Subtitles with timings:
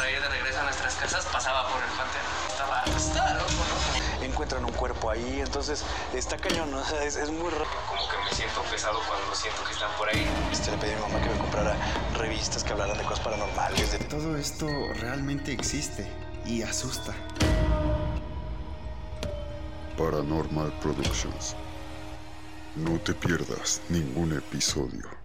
[0.00, 2.24] para ir de regreso a nuestras casas pasaba por el panteón.
[2.48, 4.24] Estaba, pues, estaba loco, ¿no?
[4.24, 5.84] Encuentran un cuerpo ahí, entonces
[6.14, 6.80] está cañón, ¿no?
[6.80, 7.66] O sea, es, es muy raro.
[7.86, 10.26] Como que me siento pesado cuando siento que están por ahí.
[10.50, 11.76] Este, le pedí a mi mamá que me comprara
[12.16, 13.92] revistas que hablaran de cosas paranormales.
[13.92, 13.98] De...
[13.98, 14.66] Todo esto
[15.00, 16.10] realmente existe
[16.46, 17.12] y asusta.
[19.98, 21.54] Paranormal Productions.
[22.74, 25.19] No te pierdas ningún episodio.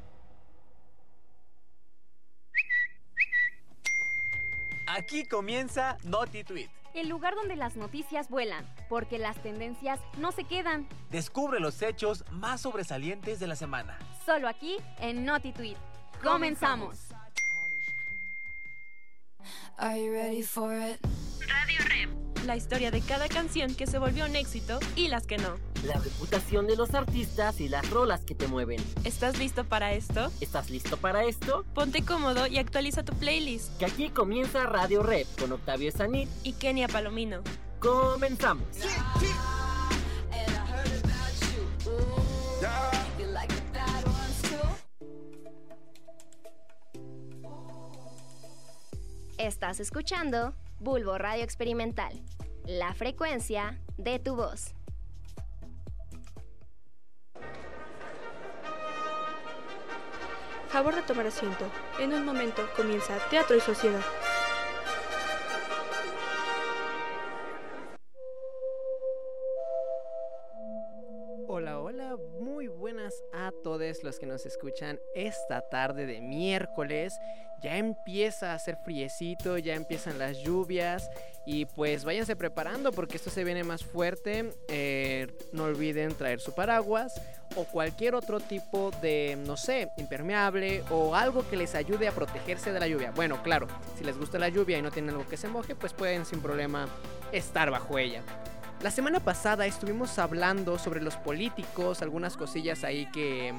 [5.05, 6.67] Aquí comienza Naughty Tweet.
[6.95, 10.87] El lugar donde las noticias vuelan, porque las tendencias no se quedan.
[11.11, 13.99] Descubre los hechos más sobresalientes de la semana.
[14.25, 15.77] Solo aquí en Naughty Tweet.
[16.23, 16.97] Comenzamos.
[19.77, 20.99] Are you ready for it?
[21.47, 22.14] Radio Rep.
[22.45, 25.55] La historia de cada canción que se volvió un éxito y las que no.
[25.83, 28.79] La reputación de los artistas y las rolas que te mueven.
[29.03, 30.31] ¿Estás listo para esto?
[30.41, 31.65] ¿Estás listo para esto?
[31.73, 33.75] Ponte cómodo y actualiza tu playlist.
[33.79, 37.41] Que aquí comienza Radio Rep con Octavio Sanit y Kenia Palomino.
[37.79, 38.67] Comenzamos.
[49.39, 52.21] Estás escuchando Bulbo Radio Experimental,
[52.67, 54.73] la frecuencia de tu voz.
[60.69, 61.65] Favor de tomar asiento.
[61.99, 64.01] En un momento comienza Teatro y Sociedad.
[74.05, 77.19] Los que nos escuchan esta tarde de miércoles.
[77.61, 81.09] Ya empieza a hacer friecito, ya empiezan las lluvias
[81.45, 84.51] y pues váyanse preparando porque esto se viene más fuerte.
[84.67, 87.19] Eh, no olviden traer su paraguas
[87.55, 92.71] o cualquier otro tipo de, no sé, impermeable o algo que les ayude a protegerse
[92.71, 93.11] de la lluvia.
[93.11, 95.93] Bueno, claro, si les gusta la lluvia y no tienen algo que se moje, pues
[95.93, 96.87] pueden sin problema
[97.31, 98.21] estar bajo ella.
[98.81, 103.53] La semana pasada estuvimos hablando sobre los políticos, algunas cosillas ahí que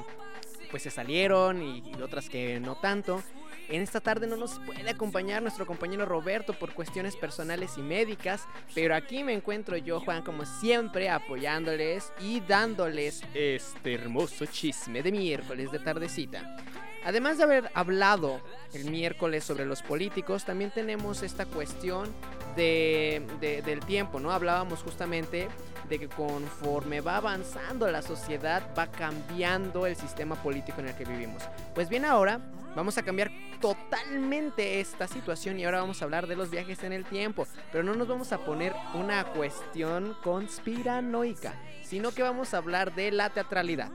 [0.69, 3.23] pues se salieron y, otras que no tanto.
[3.69, 8.47] En esta tarde no nos puede acompañar nuestro compañero Roberto por cuestiones personales y médicas,
[8.73, 15.11] pero aquí me encuentro yo, Juan, como siempre, apoyándoles y dándoles este hermoso chisme de
[15.11, 16.57] miércoles de tardecita.
[17.03, 18.41] Además de haber hablado
[18.73, 22.09] el miércoles sobre los políticos, también tenemos esta cuestión
[22.55, 24.31] de, de, del tiempo, ¿no?
[24.31, 25.49] Hablábamos justamente
[25.89, 31.05] de que conforme va avanzando la sociedad va cambiando el sistema político en el que
[31.05, 31.43] vivimos.
[31.75, 32.41] Pues bien, ahora
[32.77, 36.93] vamos a cambiar totalmente esta situación y ahora vamos a hablar de los viajes en
[36.93, 42.57] el tiempo, pero no nos vamos a poner una cuestión conspiranoica, sino que vamos a
[42.57, 43.91] hablar de la teatralidad.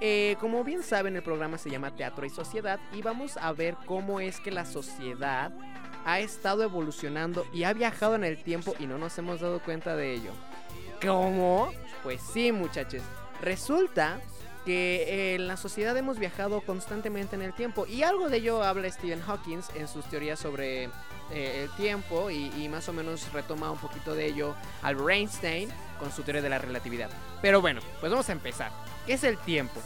[0.00, 3.76] Eh, como bien saben, el programa se llama Teatro y Sociedad y vamos a ver
[3.86, 5.52] cómo es que la sociedad
[6.04, 9.96] ha estado evolucionando y ha viajado en el tiempo y no nos hemos dado cuenta
[9.96, 10.30] de ello.
[11.02, 11.72] ¿Cómo?
[12.04, 13.02] Pues sí, muchachos.
[13.42, 14.20] Resulta
[14.66, 18.90] que en la sociedad hemos viajado constantemente en el tiempo y algo de ello habla
[18.90, 20.90] Stephen Hawking en sus teorías sobre
[21.30, 25.68] eh, el tiempo y, más o menos retoma un poquito de ello Albert Einstein
[26.00, 27.08] con su teoría de la relatividad.
[27.40, 28.72] Pero bueno, pues vamos a empezar.
[29.06, 29.80] ¿Qué es el tiempo?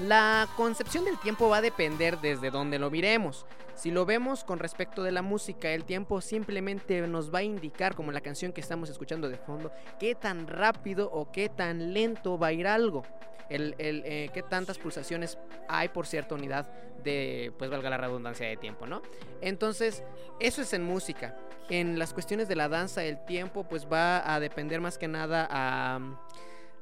[0.00, 3.46] La concepción del tiempo va a depender desde donde lo miremos.
[3.76, 7.94] Si lo vemos con respecto de la música, el tiempo simplemente nos va a indicar,
[7.94, 12.36] como la canción que estamos escuchando de fondo, qué tan rápido o qué tan lento
[12.36, 13.04] va a ir algo.
[13.48, 15.38] El, el eh, qué tantas pulsaciones
[15.68, 16.68] hay por cierta unidad
[17.02, 19.02] de, pues valga la redundancia de tiempo, ¿no?
[19.40, 20.02] Entonces,
[20.40, 21.36] eso es en música.
[21.70, 25.46] En las cuestiones de la danza, el tiempo pues va a depender más que nada
[25.50, 26.00] a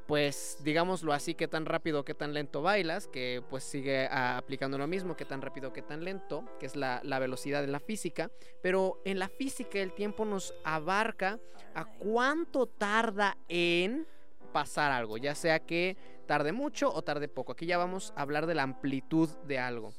[0.06, 4.87] pues digámoslo así, qué tan rápido, qué tan lento bailas, que pues sigue aplicando lo
[4.87, 8.31] mismo, qué tan rápido, qué tan lento, que es la, la, velocidad en la física,
[8.62, 11.41] pero en la física el tiempo nos abarca
[11.75, 14.06] a cuánto tarda en
[14.56, 17.53] pasar algo, ya sea que tarde mucho o tarde poco.
[17.53, 19.93] Aquí ya vamos a hablar de la amplitud de algo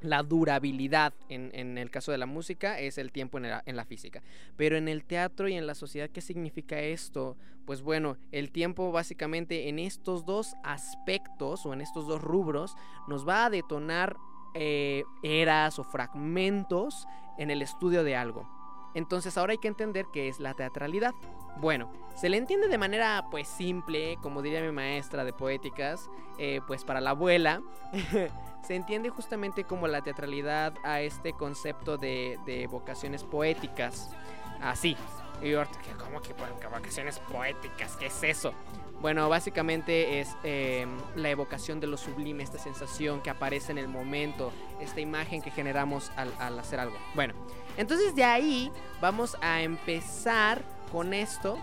[0.00, 3.84] la durabilidad en, el caso de la música es el tiempo en la, en la,
[3.84, 4.22] física.
[4.56, 7.36] Pero en el teatro y en la sociedad, ¿qué significa esto?
[7.66, 12.76] Pues bueno, el tiempo básicamente en estos dos aspectos o en estos dos rubros
[13.08, 14.16] nos va a detonar
[14.54, 18.57] eh, eras o fragmentos en el estudio de algo.
[18.98, 21.14] Entonces ahora hay que entender qué es la teatralidad.
[21.60, 26.60] Bueno, se le entiende de manera pues simple, como diría mi maestra de poéticas, eh,
[26.66, 27.62] pues para la abuela,
[28.62, 34.10] se entiende justamente como la teatralidad a este concepto de, de vocaciones poéticas.
[34.60, 34.96] Así,
[35.42, 37.96] Y ahorita, ¿qué- ¿cómo que pues, vacaciones poéticas?
[37.96, 38.52] ¿Qué es eso?
[39.00, 43.86] Bueno, básicamente es eh, la evocación de lo sublime, esta sensación que aparece en el
[43.86, 44.50] momento,
[44.80, 46.96] esta imagen que generamos al hacer algo.
[47.14, 47.34] Bueno,
[47.76, 51.58] entonces de ahí vamos a empezar con esto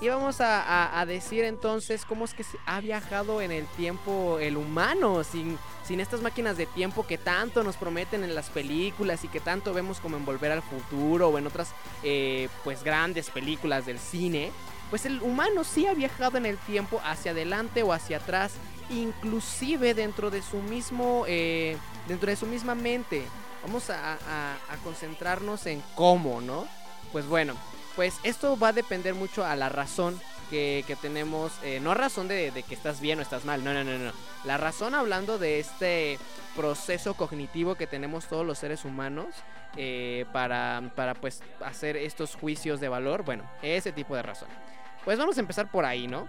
[0.00, 5.24] y vamos a, decir entonces cómo es que ha viajado en el tiempo el humano
[5.24, 9.40] sin, sin estas máquinas de tiempo que tanto nos prometen en las películas y que
[9.40, 13.98] tanto vemos como en Volver al Futuro o en otras eh, pues grandes películas del
[13.98, 14.52] cine.
[14.88, 18.52] Pues el humano sí ha viajado en el tiempo hacia adelante o hacia atrás,
[18.88, 21.76] inclusive dentro de su mismo, eh,
[22.08, 23.24] dentro de su misma mente.
[23.62, 24.16] Vamos a
[24.82, 26.66] concentrarnos en cómo, ¿no?
[27.12, 27.54] Pues bueno,
[27.96, 30.20] pues esto va a depender mucho a la razón
[30.50, 33.84] que, que tenemos, eh, no razón de, que estás bien o estás mal, no, no,
[33.84, 34.12] no, no.
[34.44, 36.18] La razón hablando de este
[36.56, 39.28] proceso cognitivo que tenemos todos los seres humanos
[39.76, 44.48] eh, para, para pues hacer estos juicios de valor, bueno, ese tipo de razón.
[45.04, 46.28] Pues vamos a empezar por ahí, ¿no?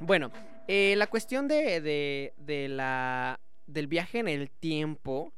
[0.00, 0.30] Bueno,
[0.68, 5.34] eh, la cuestión de, de- de la, del viaje en el tiempo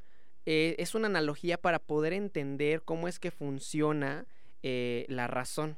[0.46, 4.24] eh, es una analogía para poder entender cómo es que funciona
[4.66, 5.76] eh, la razón.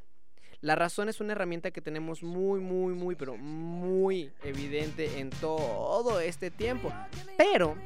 [0.61, 6.21] La razón es una herramienta que tenemos muy, muy, muy, pero muy evidente en todo
[6.21, 6.93] este tiempo.
[7.37, 7.77] Pero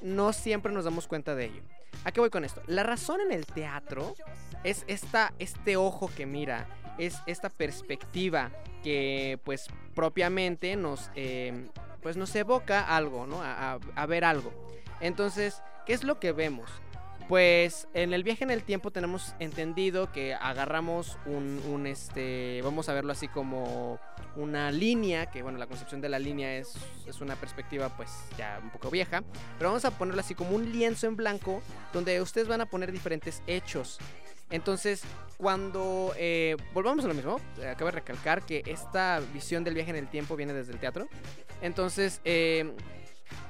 [0.00, 1.62] no siempre nos damos cuenta de ello.
[2.04, 2.62] ¿A qué voy con esto?
[2.66, 4.14] La razón en el teatro
[4.64, 6.66] es esta, este ojo que mira,
[6.96, 8.50] es esta perspectiva
[8.82, 11.68] que pues propiamente nos, eh,
[12.00, 13.42] pues, nos evoca algo, ¿no?
[13.42, 14.52] A, ver algo.
[15.00, 16.70] Entonces, ¿qué es lo que vemos?
[17.28, 22.88] Pues en el viaje en el tiempo tenemos entendido que agarramos un, un, este, vamos
[22.88, 23.98] a verlo así como
[24.36, 26.74] una línea, que bueno, la concepción de la línea es,
[27.04, 29.24] es una perspectiva pues ya un poco vieja,
[29.58, 31.62] pero vamos a ponerlo así como un lienzo en blanco
[31.92, 33.98] donde ustedes van a poner diferentes hechos.
[34.50, 35.02] Entonces,
[35.36, 39.90] cuando eh, volvamos a lo mismo, eh, acabo de recalcar que esta visión del viaje
[39.90, 41.08] en el tiempo viene desde el teatro.
[41.60, 42.72] Entonces, eh,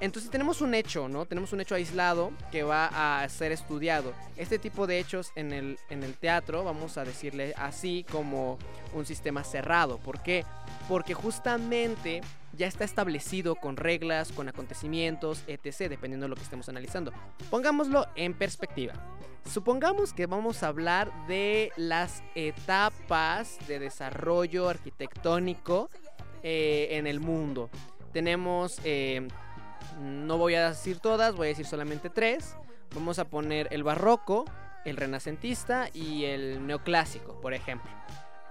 [0.00, 1.26] entonces tenemos un hecho, ¿no?
[1.26, 4.12] Tenemos un hecho aislado que va a ser estudiado.
[4.36, 8.58] Este tipo de hechos en el, en el teatro, vamos a decirle así como
[8.94, 9.98] un sistema cerrado.
[9.98, 10.44] ¿Por qué?
[10.88, 12.20] Porque justamente
[12.56, 17.12] ya está establecido con reglas, con acontecimientos, etc., dependiendo de lo que estemos analizando.
[17.50, 18.94] Pongámoslo en perspectiva.
[19.44, 25.88] Supongamos que vamos a hablar de las etapas de desarrollo arquitectónico
[26.42, 27.70] eh, en el mundo.
[28.12, 29.26] Tenemos, eh,
[29.98, 32.56] no voy a decir todas, voy a decir solamente tres.
[32.94, 34.44] Vamos a poner el barroco,
[34.84, 37.90] el renacentista y el neoclásico, por ejemplo.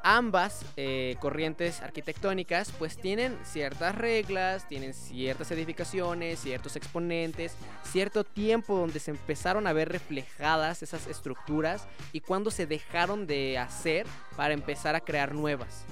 [0.08, 8.78] Ambas eh, corrientes arquitectónicas pues tienen ciertas reglas, tienen ciertas edificaciones, ciertos exponentes, cierto tiempo
[8.78, 14.06] donde se empezaron a ver reflejadas esas estructuras y cuando se dejaron de hacer
[14.36, 15.86] para empezar a crear nuevas.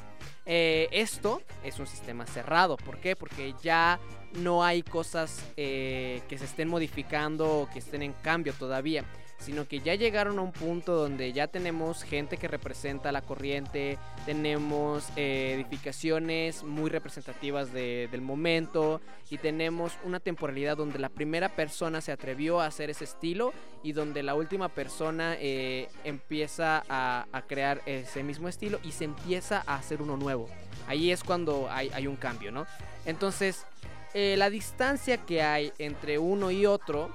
[0.45, 2.77] Eh, esto es un sistema cerrado.
[2.77, 3.15] ¿Por qué?
[3.15, 3.99] Porque ya
[4.33, 9.05] no hay cosas eh, que se estén modificando o que estén en cambio todavía.
[9.43, 13.97] Sino que ya llegaron a un punto donde ya tenemos gente que representa la corriente,
[14.25, 21.49] tenemos eh, edificaciones muy representativas de- del momento y tenemos una temporalidad donde la primera
[21.49, 23.51] persona se atrevió a hacer ese estilo
[23.83, 29.61] y donde la última persona eh, empieza a, crear ese mismo estilo y se empieza
[29.67, 30.47] a hacer uno nuevo.
[30.87, 32.65] Ahí es cuando hay, hay un cambio, ¿no?
[33.05, 33.65] Entonces,
[34.13, 37.09] eh, la distancia que hay entre uno y otro,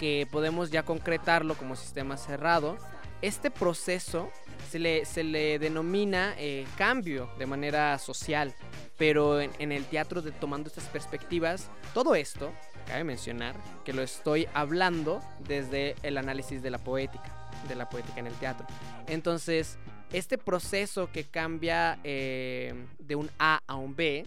[0.00, 2.78] que podemos ya concretarlo como sistema cerrado,
[3.20, 4.30] este proceso
[4.70, 8.54] se le, se le denomina eh, cambio de manera social,
[8.96, 12.50] pero en, en el teatro de tomando estas perspectivas, todo esto,
[12.86, 13.54] cabe mencionar
[13.84, 18.34] que lo estoy hablando desde el análisis de la poética, de la poética en el
[18.36, 18.66] teatro.
[19.06, 19.76] Entonces,
[20.14, 24.24] este proceso que cambia eh, de un A a un B,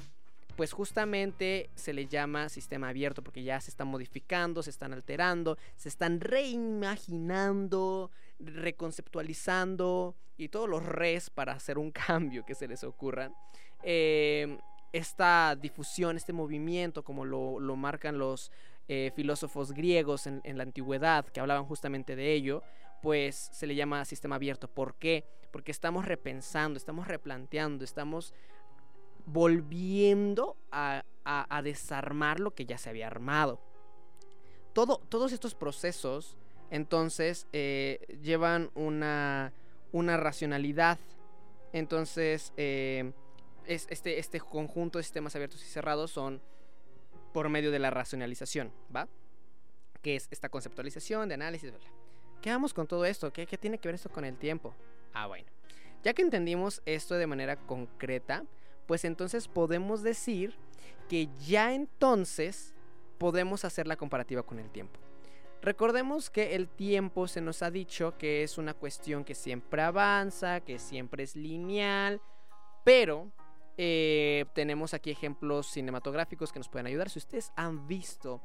[0.56, 5.58] pues justamente se le llama sistema abierto porque ya se están modificando, se están alterando,
[5.76, 12.84] se están reimaginando, reconceptualizando y todos los res para hacer un cambio que se les
[12.84, 13.32] ocurra.
[13.82, 14.58] Eh,
[14.92, 18.52] esta difusión, este movimiento, como lo, lo marcan los
[18.88, 22.62] eh, filósofos griegos en, en la antigüedad, que hablaban justamente de ello,
[23.02, 24.68] pues se le llama sistema abierto.
[24.68, 25.26] ¿Por qué?
[25.52, 28.34] Porque estamos repensando, estamos replanteando, estamos
[29.26, 31.04] volviendo a,
[31.64, 33.60] desarmar lo que ya se había armado.
[34.74, 36.38] Todo, todos estos procesos,
[36.70, 39.54] entonces, eh, llevan una,
[39.92, 41.00] una racionalidad.
[41.72, 43.14] Entonces, eh,
[43.66, 46.42] es, este, este conjunto de sistemas abiertos y cerrados son
[47.34, 49.08] por medio de la racionalización, ¿va?
[50.02, 51.80] Que es esta conceptualización de análisis, bla.
[52.42, 53.32] ¿Qué vamos con todo esto?
[53.32, 54.76] ¿Qué, qué tiene que ver esto con el tiempo?
[55.14, 55.46] Ah, bueno.
[56.04, 58.44] Ya que entendimos esto de manera concreta,
[58.86, 60.56] pues entonces podemos decir
[61.10, 62.74] que ya entonces
[63.18, 65.00] podemos hacer la comparativa con el tiempo.
[65.62, 70.60] Recordemos que el tiempo se nos ha dicho que es una cuestión que siempre avanza,
[70.60, 72.22] que siempre es lineal,
[72.84, 73.32] pero
[73.78, 77.10] eh, tenemos aquí ejemplos cinematográficos que nos pueden ayudar.
[77.10, 78.42] Si ustedes han visto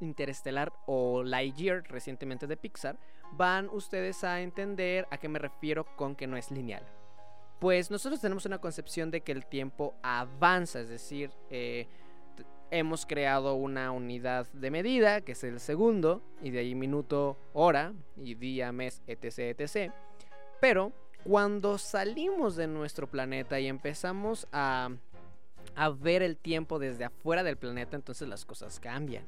[0.00, 2.98] Interestelar o Lightyear recientemente de Pixar,
[3.32, 7.01] van ustedes a entender a qué me refiero con que no es lineal.
[7.62, 11.86] Pues nosotros tenemos una concepción de que el tiempo avanza, es decir, eh,
[12.72, 17.92] hemos creado una unidad de medida, que es el segundo, y de ahí minuto, hora,
[18.16, 19.92] y día, mes, etc, etc.
[20.60, 20.92] Pero
[21.22, 24.90] cuando salimos de nuestro planeta y empezamos a,
[25.76, 29.24] a ver el tiempo desde afuera del planeta, entonces las cosas cambian.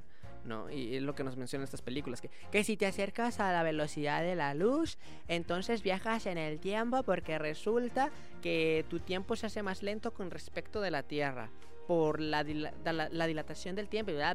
[0.71, 3.63] Y es lo que nos mencionan estas películas, que, que si te acercas a la
[3.63, 4.99] velocidad de la luz,
[5.29, 8.11] entonces viajas en el tiempo porque resulta
[8.43, 11.49] que tu tiempo se hace más lento con respecto de la Tierra
[11.87, 14.13] por la, la, dilatación del tiempo.
[14.13, 14.35] Bla,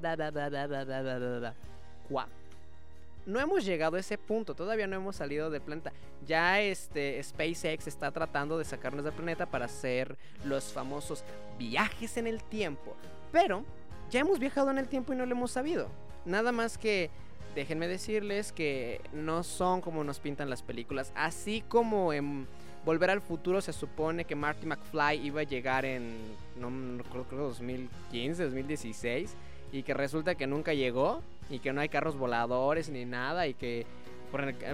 [3.25, 5.91] no hemos llegado a ese punto, todavía no hemos salido del planeta.
[6.25, 11.23] Ya este SpaceX está tratando de sacarnos del planeta para hacer los famosos
[11.57, 12.95] viajes en el tiempo.
[13.31, 13.63] Pero
[14.09, 15.87] ya hemos viajado en el tiempo y no lo hemos sabido.
[16.25, 17.09] Nada más que
[17.55, 21.11] déjenme decirles que no son como nos pintan las películas.
[21.15, 22.47] Así como en
[22.85, 26.15] Volver al Futuro se supone que Marty McFly iba a llegar en,
[26.57, 29.35] no, creo, creo 2015, 2016.
[29.71, 31.21] Y que resulta que nunca llegó.
[31.49, 33.47] Y que no hay carros voladores ni nada.
[33.47, 33.85] Y que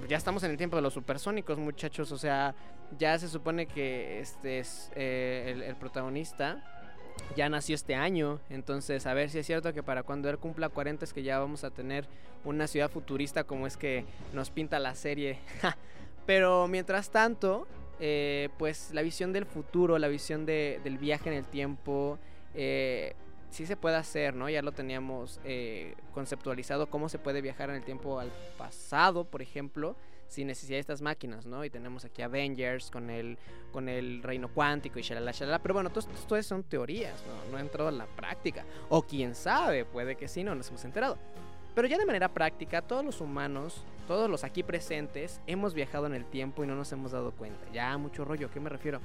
[0.08, 2.12] ya estamos en el tiempo de los supersónicos, muchachos.
[2.12, 2.54] O sea,
[2.98, 6.64] ya se supone que este es eh, el protagonista
[7.36, 8.40] ya nació este año.
[8.50, 11.40] Entonces, a ver si es cierto que para cuando él cumpla 40 es que ya
[11.40, 12.08] vamos a tener
[12.44, 15.40] una ciudad futurista como es que nos pinta la serie.
[16.26, 17.68] Pero mientras tanto,
[18.00, 22.18] eh, pues la visión del futuro, la visión del viaje en el tiempo,
[22.54, 23.14] eh,
[23.52, 24.50] sí se puede hacer, ¿no?
[24.50, 29.42] Ya lo teníamos eh, conceptualizado, cómo se puede viajar en el tiempo al pasado, por
[29.42, 29.96] ejemplo
[30.28, 31.64] sin necesidad de estas máquinas, ¿no?
[31.64, 33.38] Y tenemos aquí Avengers con el,
[33.72, 35.60] con el reino cuántico y shalala, shalala.
[35.60, 37.52] Pero bueno, todo son teorías, ¿no?
[37.52, 38.66] No ha entrado en la práctica.
[38.90, 41.18] O quién sabe, puede que sí, no nos hemos enterado.
[41.74, 46.14] Pero ya de manera práctica, todos los humanos, todos los aquí presentes, hemos viajado en
[46.14, 47.66] el tiempo y no nos hemos dado cuenta.
[47.74, 49.02] Ya, mucho rollo, ¿a qué me refiero?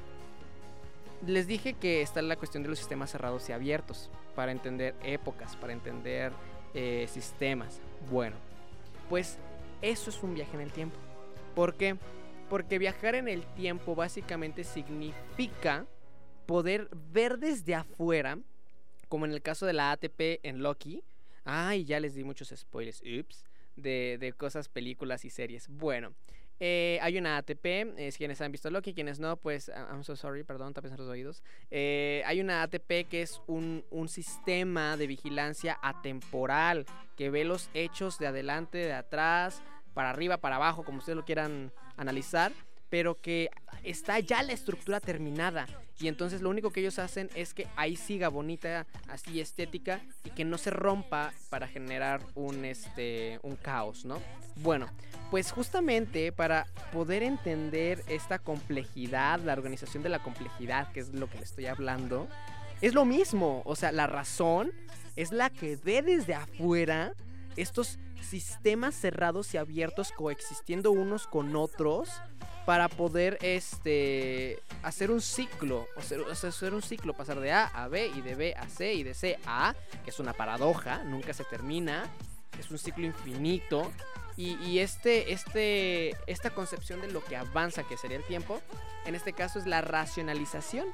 [1.27, 5.57] Les dije que está la cuestión de los sistemas cerrados y abiertos, para entender épocas,
[5.57, 6.33] para entender
[6.73, 7.81] eh, sistemas.
[8.11, 8.37] Bueno,
[9.09, 9.37] pues
[9.83, 10.97] eso es un viaje en el tiempo.
[11.55, 11.97] ¿Por qué?
[12.49, 15.87] Porque viajar en el tiempo básicamente significa
[16.47, 18.39] poder ver desde afuera,
[19.09, 21.03] como en el caso de la ATP en Loki.
[21.45, 23.45] Ay, ya les di muchos spoilers, ups,
[23.77, 25.69] de, de cosas, películas y series.
[25.69, 26.13] Bueno,
[26.63, 30.45] eh, hay una ATP, es quienes han visto Loki, quienes no, pues I'm so sorry,
[30.45, 31.43] perdón, tapen los oídos.
[31.71, 36.85] Eh, hay una ATP que es un, un, sistema de vigilancia atemporal
[37.17, 39.63] que ve los hechos de adelante, de atrás,
[39.95, 42.53] para arriba, para abajo, como ustedes lo quieran analizar,
[42.89, 43.51] pero que
[43.85, 45.67] está ya la estructura terminada.
[46.01, 50.31] Y entonces lo único que ellos hacen es que ahí siga bonita, así estética, y
[50.31, 54.21] que no se rompa para generar un, este, un caos, ¿no?
[54.57, 54.89] Bueno,
[55.31, 61.29] pues justamente para poder entender esta complejidad, la organización de la complejidad, que es lo
[61.29, 62.29] que le estoy hablando,
[62.81, 63.63] es lo mismo.
[63.65, 64.73] O sea, la razón
[65.17, 67.15] es la que ve desde afuera
[67.57, 72.11] estos sistemas cerrados y abiertos coexistiendo unos con otros
[72.67, 78.09] para poder este hacer un ciclo, o hacer, un ciclo, pasar de A a B
[78.09, 79.75] y de B a C y de C a A,
[80.05, 82.09] que es una paradoja, nunca se termina,
[82.59, 83.91] es un ciclo infinito.
[84.37, 88.61] Y, y, este, este, esta concepción de lo que avanza, que sería el tiempo,
[89.05, 90.87] en este caso es la racionalización.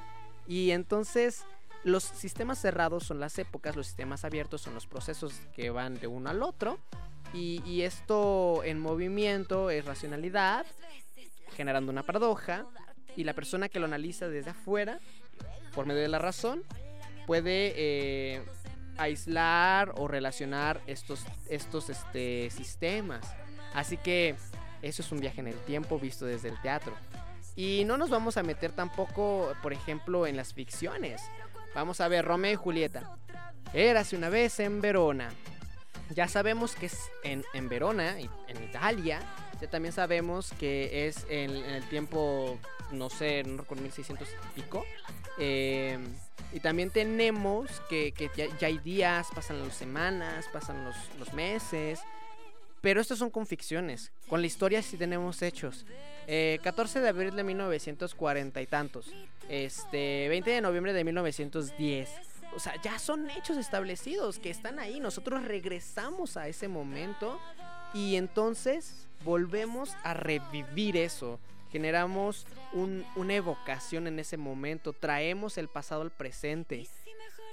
[0.47, 1.45] Y entonces
[1.83, 6.07] los sistemas cerrados son las épocas, los sistemas abiertos son los procesos que van de
[6.07, 6.79] uno al otro.
[7.33, 10.65] Y, esto en movimiento es racionalidad,
[11.55, 12.65] generando una paradoja.
[13.15, 14.99] Y la persona que lo analiza desde afuera,
[15.73, 16.63] por medio de la razón,
[17.25, 18.41] puede eh,
[18.97, 23.25] aislar o relacionar estos, estos este, sistemas.
[23.73, 24.35] Así que
[24.81, 26.93] eso es un viaje en el tiempo visto desde el teatro.
[27.55, 31.21] Y no nos vamos a meter tampoco, por ejemplo, en las ficciones.
[31.73, 33.17] Vamos a ver, Romeo y Julieta.
[33.73, 35.29] Érase una vez en Verona.
[36.15, 39.21] Ya sabemos que es en, Verona, en Italia.
[39.61, 42.59] Ya también sabemos que es en, el tiempo,
[42.91, 44.85] no sé, no recuerdo, 1600 y pico.
[45.37, 46.05] Em,
[46.53, 51.99] y también tenemos que, ya, hay días, pasan las semanas, pasan los, los meses.
[52.81, 54.11] Pero estos son con ficciones.
[54.29, 55.85] Con la historia sí tenemos hechos.
[56.27, 59.11] Eh, 14 de abril de 1940 y tantos.
[59.49, 62.09] Este, 20 de noviembre de 1910.
[62.55, 64.99] O sea, ya son hechos establecidos que están ahí.
[64.99, 67.39] Nosotros regresamos a ese momento
[67.93, 71.39] y entonces volvemos a revivir eso.
[71.71, 74.93] Generamos un- una evocación en ese momento.
[74.93, 76.87] Traemos el pasado al presente.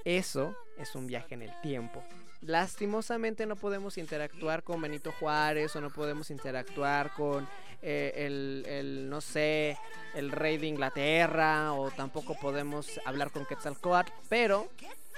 [0.05, 2.03] Eso es un viaje en el tiempo.
[2.41, 7.49] Lastimosamente no podemos interactuar con Benito Juárez o no podemos interactuar con
[7.87, 9.77] eh, el, el, no sé,
[10.15, 14.71] el rey de Inglaterra o tampoco podemos hablar con Quetzalcoatl, pero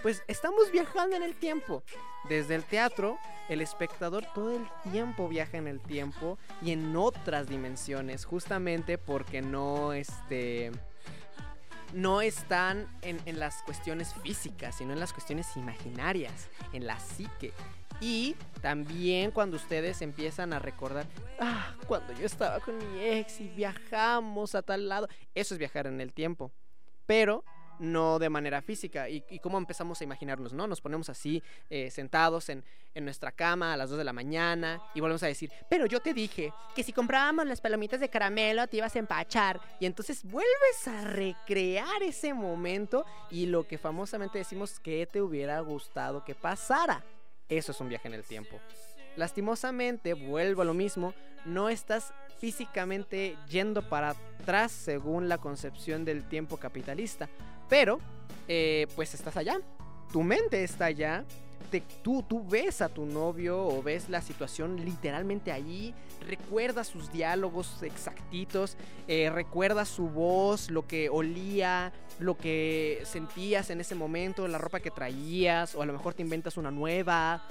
[0.03, 1.85] pues estamos viajando en el tiempo.
[2.29, 3.19] Desde el teatro,
[3.49, 9.43] el espectador todo el tiempo viaja en el tiempo y en otras dimensiones, justamente porque
[9.43, 10.73] no este
[11.93, 17.53] no están en, en las cuestiones físicas, sino en las cuestiones imaginarias, en la psique.
[18.01, 21.07] Y también cuando ustedes empiezan a recordar,
[21.41, 25.87] ah, cuando yo estaba con mi ex y viajamos a tal lado, eso es viajar
[25.87, 26.53] en el tiempo.
[27.07, 27.45] Pero
[27.79, 29.09] no de manera física.
[29.09, 30.53] ¿Y, y cómo empezamos a imaginarnos?
[30.53, 30.67] ¿no?
[30.67, 34.81] Nos ponemos así, eh, sentados en, en nuestra cama a las 2 de la mañana
[34.95, 38.67] y volvemos a decir, pero yo te dije que si comprábamos las palomitas de caramelo
[38.67, 39.61] te ibas a empachar.
[39.81, 45.61] Y entonces vuelves a recrear ese momento y lo que famosamente decimos que te hubiera
[45.61, 47.05] gustado que pasara.
[47.49, 48.59] Eso es un viaje en el tiempo.
[49.17, 56.29] Lastimosamente, vuelvo a lo mismo, no estás físicamente yendo para atrás según la concepción del
[56.29, 57.29] tiempo capitalista,
[57.69, 57.99] pero
[58.49, 59.59] eh, pues estás allá,
[60.13, 61.25] tu mente está allá,
[61.71, 65.95] te- tú, tú ves a tu novio o ves la situación literalmente allí,
[66.27, 68.77] recuerdas sus diálogos exactitos,
[69.09, 74.81] eh, recuerdas su voz, lo que olía, lo que sentías en ese momento, la ropa
[74.81, 77.47] que traías, o a lo mejor te inventas una nueva.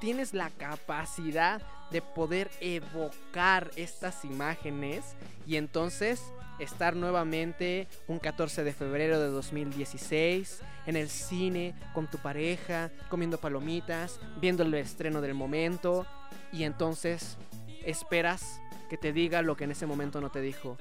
[0.00, 5.14] Tienes la capacidad de poder evocar estas imágenes
[5.46, 6.22] y entonces
[6.58, 13.38] estar nuevamente un 14 de febrero de 2016 en el cine con tu pareja, comiendo
[13.38, 16.06] palomitas, viendo el estreno del momento
[16.52, 17.36] y entonces
[17.84, 20.76] esperas que te diga lo que en ese momento no te dijo.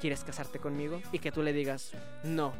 [0.00, 1.00] ¿Quieres casarte conmigo?
[1.12, 1.92] Y que tú le digas,
[2.24, 2.52] no.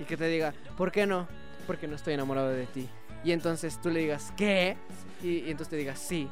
[0.00, 1.28] Y que te diga, ¿por qué no?
[1.66, 2.88] Porque no estoy enamorado de ti.
[3.22, 4.76] Y entonces tú le digas, ¿qué?
[5.22, 6.28] Y, y entonces te digas, sí,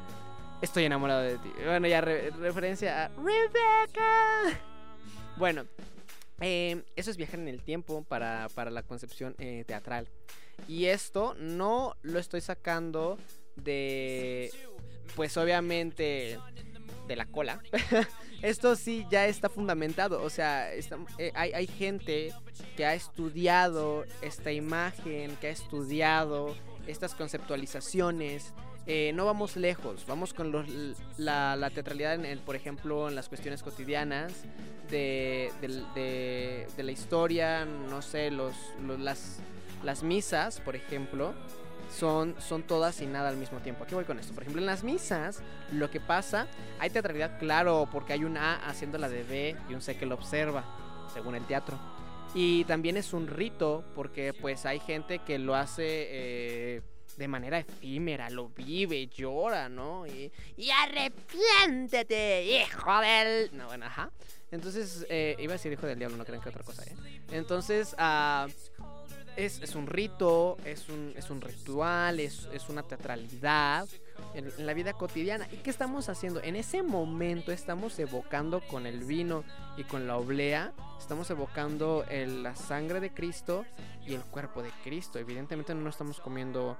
[0.65, 1.51] estoy enamorado de ti.
[1.65, 4.59] Bueno, ya re- referencia a Rebecca.
[5.37, 5.65] Bueno,
[6.41, 10.07] eh, eso es viajar en el tiempo para, para la concepción eh, teatral.
[10.67, 13.17] Y esto no lo estoy sacando
[13.55, 14.51] de,
[15.15, 16.39] pues obviamente,
[17.07, 17.61] de la cola.
[18.41, 20.21] esto sí ya está fundamentado.
[20.23, 22.33] O sea, eh, hay, hay gente
[22.77, 26.55] que ha estudiado esta imagen, que ha estudiado
[26.87, 28.53] estas conceptualizaciones.
[28.87, 30.51] Eh, no vamos lejos, vamos con
[31.17, 34.31] la, teatralidad, por ejemplo, en las cuestiones cotidianas
[34.91, 35.51] de,
[36.77, 38.53] la historia, no sé, los,
[39.83, 41.33] las misas, por ejemplo,
[41.91, 43.83] son, son todas y nada al mismo tiempo.
[43.83, 44.33] Aquí voy con esto.
[44.33, 46.47] Por ejemplo, en las misas, lo que pasa,
[46.79, 50.05] hay teatralidad, claro, porque hay un A haciendo la de B y un C que
[50.05, 50.63] lo observa,
[51.13, 51.77] según el teatro.
[52.33, 56.81] Y también es un rito, porque pues hay gente que lo hace eh,
[57.17, 60.05] de manera efímera, lo vive, llora, ¿no?
[60.07, 63.55] Y, y arrepiéntete, hijo del...
[63.55, 64.11] No, bueno, ajá.
[64.51, 66.95] Entonces, eh, iba a decir hijo del diablo, no crean que otra cosa, ¿eh?
[67.31, 68.47] Entonces, ah,
[69.35, 73.87] es, es un rito, es un, es un ritual, es, es una teatralidad
[74.33, 75.47] en, la vida cotidiana.
[75.51, 76.41] ¿Y qué estamos haciendo?
[76.41, 79.43] En ese momento estamos evocando con el vino
[79.77, 83.65] y con la oblea, estamos evocando la sangre de Cristo
[84.05, 85.19] y el cuerpo de Cristo.
[85.19, 86.77] Evidentemente no nos estamos comiendo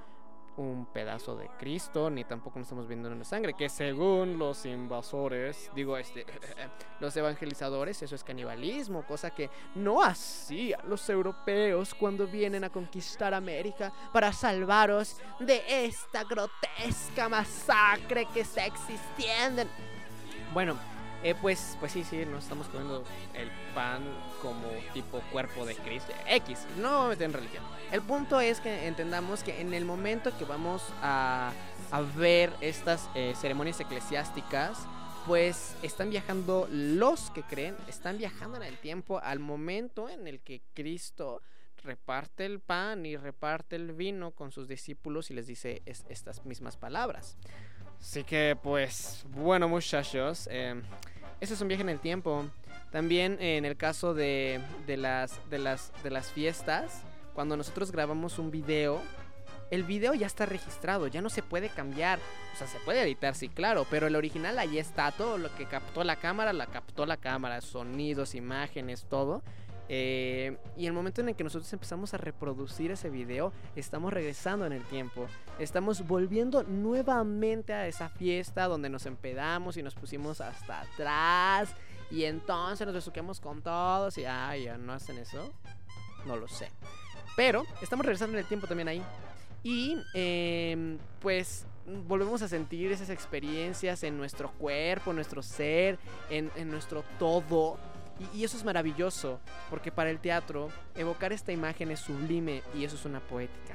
[0.58, 5.70] un pedazo de Cristo, ni tampoco nos estamos viendo una sangre, que según los invasores,
[5.76, 6.26] digo, este,
[7.00, 13.34] los evangelizadores, eso es canibalismo, cosa que no hacían los europeos cuando vienen a conquistar
[13.34, 19.64] América para salvaros de esta grotesca masacre que está existiendo.
[20.54, 20.78] Bueno,
[21.26, 24.04] eh, pues, pues sí, sí, nos estamos comiendo el pan
[24.44, 26.14] como tipo cuerpo de Cristo.
[26.28, 27.64] X, no voy a meter en religión.
[27.92, 31.52] El punto es que entendamos que en el momento que vamos a,
[32.16, 34.78] ver estas eh, ceremonias eclesiásticas,
[35.26, 40.42] pues están viajando los que creen, están viajando en el tiempo al momento en el
[40.42, 41.42] que Cristo
[41.84, 46.46] reparte el pan y reparte el vino con sus discípulos y les dice es- estas
[46.46, 47.36] mismas palabras.
[48.00, 50.82] Así que pues, bueno muchachos, eh,
[51.42, 52.46] eso es un viaje en el tiempo.
[52.92, 57.02] También eh, en el caso de, de las, de, las, de las fiestas,
[57.34, 59.02] cuando nosotros grabamos un video,
[59.72, 62.20] el video ya está registrado, ya no se puede cambiar.
[62.54, 65.12] O sea, se puede editar, sí, claro, pero el original ahí está.
[65.12, 67.60] Todo lo que captó la cámara, la captó la cámara.
[67.62, 69.44] Sonidos, imágenes, todo.
[69.90, 74.66] Eh, y el momento en el que nosotros empezamos a reproducir ese video, estamos regresando
[74.66, 75.28] en el tiempo.
[75.58, 81.70] Estamos volviendo nuevamente a esa fiesta donde nos empedamos y nos pusimos hasta atrás.
[82.12, 84.18] Y entonces nos besuquemos con todos.
[84.18, 85.54] Y, ay, ¿no hacen eso?
[86.26, 86.70] No lo sé.
[87.36, 89.02] Pero estamos regresando en el tiempo también ahí.
[89.64, 91.66] Y em, pues
[92.08, 97.78] volvemos a sentir esas experiencias en nuestro cuerpo, en nuestro ser, en, nuestro todo.
[98.34, 99.40] Y, eso es maravilloso,
[99.70, 103.75] porque para el teatro evocar esta imagen es sublime y eso es una poética.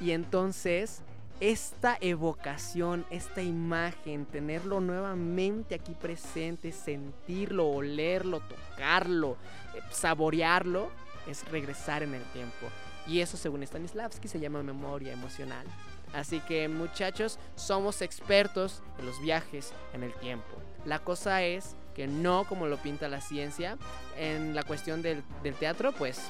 [0.00, 1.02] Y entonces
[1.40, 9.36] esta evocación, esta imagen, tenerlo nuevamente aquí presente, sentirlo, olerlo, tocarlo,
[9.74, 10.90] eh, saborearlo,
[11.26, 12.68] es regresar en el tiempo.
[13.06, 15.66] Y eso, según Stanislavski, se llama memoria emocional.
[16.12, 20.56] Así que muchachos, somos expertos en los viajes en el tiempo.
[20.84, 23.76] La cosa es que no como lo pinta la ciencia,
[24.16, 26.20] en la cuestión del, del teatro, pues,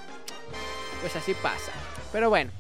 [1.01, 1.73] pues así pasa.
[2.13, 2.51] Pero bueno,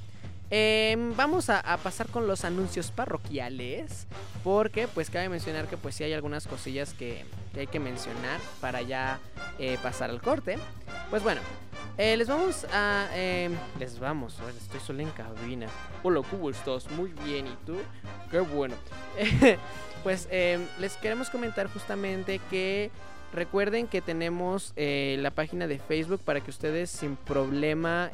[0.51, 4.07] eh, vamos a, pasar con los anuncios parroquiales.
[4.45, 7.25] Porque pues cabe mencionar que pues sí hay algunas cosillas que,
[7.57, 9.19] hay que mencionar para ya
[9.59, 10.59] eh, pasar al corte.
[11.11, 11.41] Pues bueno,
[11.99, 13.09] eh, les vamos a...
[13.79, 15.67] les vamos, estoy solo en cabina.
[16.03, 16.89] Hola, ¿cómo estás?
[16.93, 17.77] Muy bien, ¿y tú?
[18.31, 18.77] Qué bueno.
[20.05, 20.29] pues
[20.79, 22.91] les queremos comentar justamente que
[23.33, 28.11] recuerden que tenemos la página de Facebook para que ustedes sin problema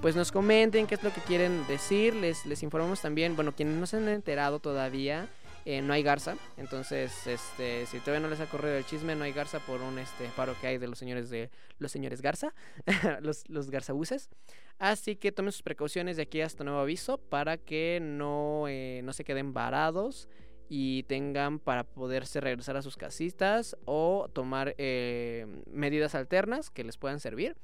[0.00, 2.14] pues nos comenten qué es lo que quieren decir.
[2.14, 5.28] Les, les informamos también, bueno, quienes no se han enterado todavía,
[5.64, 6.36] eh, no hay Garza.
[6.56, 9.98] Entonces, este, si todavía no les ha corrido el chisme, no hay Garza por un
[9.98, 12.54] este paro que hay de los señores de los señores Garza,
[13.20, 14.30] los, los garzabuses.
[14.78, 19.12] Así que tomen sus precauciones de aquí hasta nuevo aviso para que no, eh, no
[19.12, 20.28] se queden varados
[20.68, 26.96] y tengan para poderse regresar a sus casitas o tomar eh, medidas alternas que les
[26.96, 27.56] puedan servir.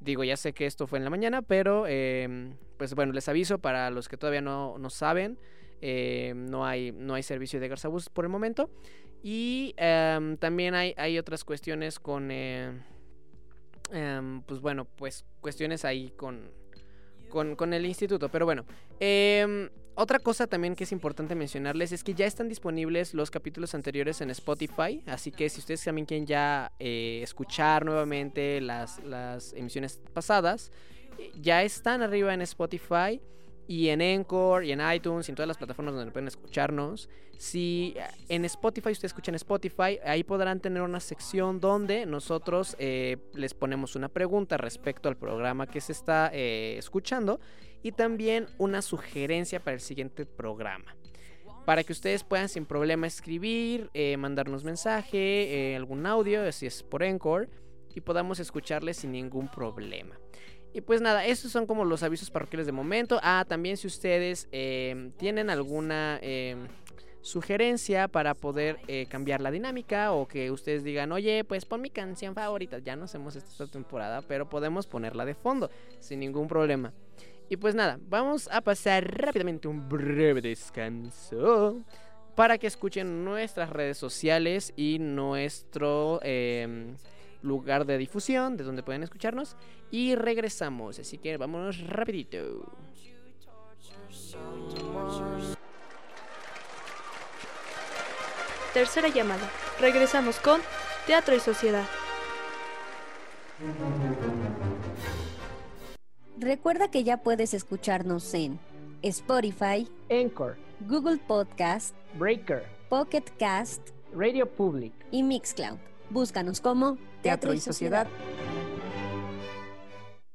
[0.00, 3.58] Digo, ya sé que esto fue en la mañana, pero eh, pues bueno, les aviso
[3.58, 5.38] para los que todavía no, no saben,
[5.82, 8.70] eh, no, hay, no hay servicio de Garzabus por el momento.
[9.22, 12.82] Y eh, también hay, hay otras cuestiones con, em,
[14.46, 16.50] pues bueno, pues cuestiones ahí con,
[17.30, 18.28] con, con el instituto.
[18.28, 18.66] Pero bueno,
[18.98, 23.74] em, otra cosa también que es importante mencionarles es que ya están disponibles los capítulos
[23.74, 29.52] anteriores en Spotify, así que si ustedes también quieren ya eh, escuchar nuevamente las, las
[29.54, 30.72] emisiones pasadas,
[31.18, 33.20] eh, ya están arriba en Spotify
[33.70, 37.08] y en Encore y en iTunes y en todas las plataformas donde pueden escucharnos.
[37.38, 43.18] Si eh, en Spotify ustedes escuchan Spotify, ahí podrán tener una sección donde nosotros eh,
[43.32, 47.38] les ponemos una pregunta respecto al programa que se está eh, escuchando
[47.80, 50.96] y también una sugerencia para el siguiente programa.
[51.64, 57.48] Para que ustedes puedan sin problema escribir, mandarnos mensaje, algún audio, si es por Encore,
[57.94, 60.18] y podamos escucharles sin ningún problema.
[60.72, 63.18] Y pues nada, estos son como los avisos parroquiales de momento.
[63.22, 66.56] Ah, también si ustedes eh, tienen alguna eh,
[67.22, 71.90] sugerencia para poder eh, cambiar la dinámica o que ustedes digan, oye, pues pon mi
[71.90, 72.78] canción favorita.
[72.78, 76.92] Ya no hacemos esta temporada, pero podemos ponerla de fondo sin ningún problema.
[77.48, 81.82] Y pues nada, vamos a pasar rápidamente un breve descanso
[82.36, 86.94] para que escuchen nuestras redes sociales y nuestro eh,
[87.42, 89.56] lugar de difusión, de donde pueden escucharnos.
[89.90, 92.72] Y regresamos, así que vámonos rapidito.
[98.74, 99.50] Tercera llamada.
[99.80, 100.60] Regresamos con
[101.06, 101.84] Teatro y Sociedad.
[106.38, 108.58] Recuerda que ya puedes escucharnos en
[109.02, 110.56] Spotify, Anchor,
[110.88, 115.89] Google Podcast, Breaker, Pocket Cast Radio Public y Mixcloud.
[116.10, 118.08] Búscanos como Teatro y Sociedad.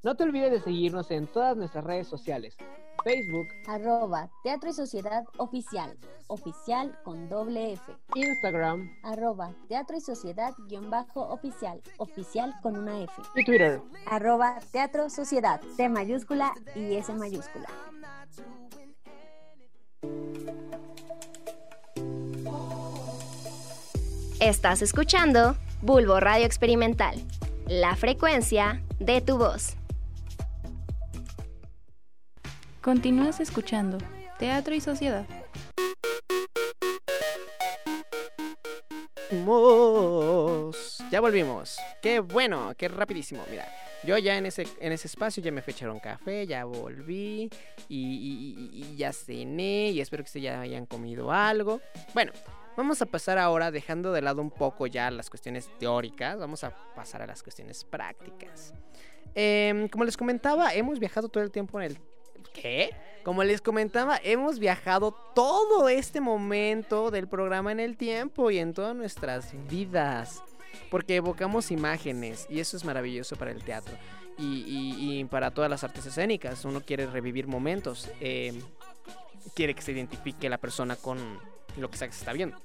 [0.04, 2.56] No te olvides de seguirnos en todas nuestras redes sociales.
[3.04, 5.96] Facebook, arroba Teatro y Sociedad Oficial,
[6.28, 7.84] oficial con doble F.
[8.16, 13.14] Instagram, arroba Teatro y Sociedad guion bajo oficial, oficial con una F.
[13.36, 17.68] Y Twitter, arroba Teatro Sociedad, T mayúscula y S mayúscula.
[24.40, 27.16] Estás escuchando Bulbo Radio Experimental,
[27.68, 29.76] la frecuencia de tu voz.
[32.82, 33.98] Continúas escuchando
[34.40, 35.26] Teatro y Sociedad.
[41.12, 41.78] Ya volvimos.
[42.02, 43.44] Qué bueno, qué rapidísimo.
[43.50, 43.68] Mira,
[44.04, 46.64] Yo ya en ese, en ese espacio ya me fui a echar un café, ya
[46.66, 47.50] volví
[47.90, 51.82] y, y- y- y ya cené y espero que ustedes ya hayan comido algo.
[52.14, 52.32] Bueno,
[52.78, 56.76] vamos a pasar ahora, dejando de lado un poco ya las cuestiones teóricas, vamos a
[56.96, 58.74] pasar a las cuestiones prácticas.
[59.34, 61.98] Em, como les comentaba, hemos viajado todo el tiempo en el...
[62.54, 62.92] ¿Qué?
[63.24, 68.74] Como les comentaba, hemos viajado todo este momento del programa en el tiempo y en
[68.74, 70.42] todas nuestras vidas.
[70.90, 73.98] Porque evocamos imágenes y eso es maravilloso para el teatro
[74.38, 76.64] y, para todas las artes escénicas.
[76.66, 78.62] Uno quiere revivir momentos, em,
[79.54, 81.40] quiere que se identifique la persona con
[81.78, 82.58] lo que sea que se está viendo.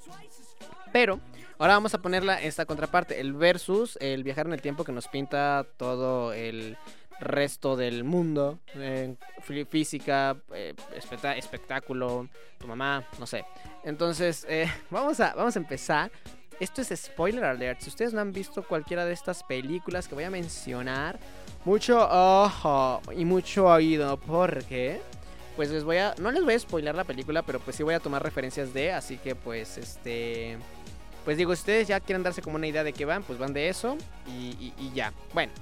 [0.92, 1.20] Pero
[1.58, 5.08] ahora vamos a ponerla esta contraparte, el versus, el viajar en el tiempo que nos
[5.08, 6.76] pinta todo el
[7.20, 9.14] resto del mundo, eh,
[9.46, 13.44] fí- física, eh, espectá- espectáculo, tu mamá, no sé.
[13.84, 16.10] Entonces, eh, vamos, a, vamos a empezar.
[16.58, 17.80] Esto es spoiler alert.
[17.80, 21.18] Si ustedes no han visto cualquiera de estas películas que voy a mencionar,
[21.64, 25.00] mucho ojo y mucho oído, porque
[25.56, 27.94] pues les voy a no les voy a spoiler la película, pero pues sí voy
[27.94, 30.58] a tomar referencias de, así que pues este
[31.24, 33.52] pues digo, si ustedes ya quieren darse como una idea de qué van, pues van
[33.52, 35.12] de eso y, y- ya.
[35.34, 35.52] Bueno,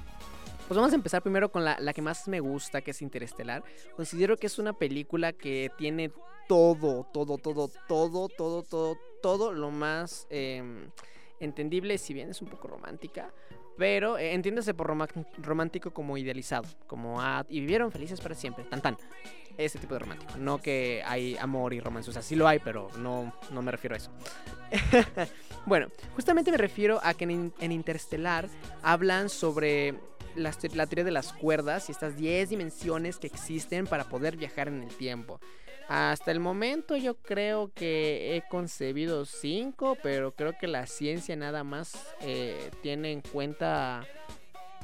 [0.68, 3.64] pues vamos a empezar primero con la, la que más me gusta, que es Interestelar.
[3.96, 6.12] Considero que es una película que tiene
[6.46, 10.90] todo, todo, todo, todo, todo, todo, todo lo más em,
[11.40, 13.32] entendible, si bien es un poco romántica.
[13.76, 14.96] Pero eh, entiéndase por
[15.38, 18.96] romántico como idealizado, como ah, y vivieron felices para siempre, tan tan.
[19.58, 22.60] Ese tipo de romántico, no que hay amor y romance, o sea, sí lo hay,
[22.60, 24.10] pero no, no me refiero a eso.
[25.66, 28.48] bueno, justamente me refiero a que en, en Interestelar
[28.82, 29.96] hablan sobre
[30.36, 34.82] la teoría de las cuerdas y estas 10 dimensiones que existen para poder viajar en
[34.82, 35.40] el tiempo.
[35.88, 41.64] Hasta el momento yo creo que he concebido 5, pero creo que la ciencia nada
[41.64, 44.06] más eh, tiene en cuenta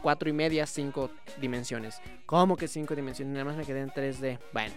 [0.04, 1.98] cuatro y media, cinco dimensiones.
[2.26, 3.32] ¿Cómo que cinco dimensiones?
[3.32, 4.38] Nada más me quedé en 3D.
[4.52, 4.74] Bueno,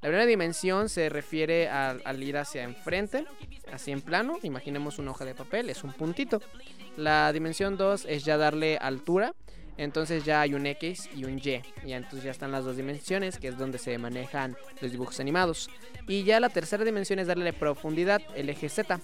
[0.00, 3.26] la primera dimensión se refiere al, al ir hacia enfrente,
[3.72, 4.38] así en plano.
[4.44, 6.40] Imaginemos una hoja de papel, es un puntito.
[6.96, 9.34] La dimensión 2 es ya darle altura.
[9.82, 11.62] Entonces ya hay un X y un Y.
[11.84, 15.68] Y entonces ya están las dos dimensiones, que es donde se manejan los dibujos animados.
[16.06, 19.00] Y ya la tercera dimensión es darle profundidad, el eje Z.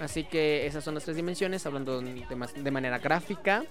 [0.00, 3.64] Así que esas son las tres dimensiones, hablando de, manera gráfica.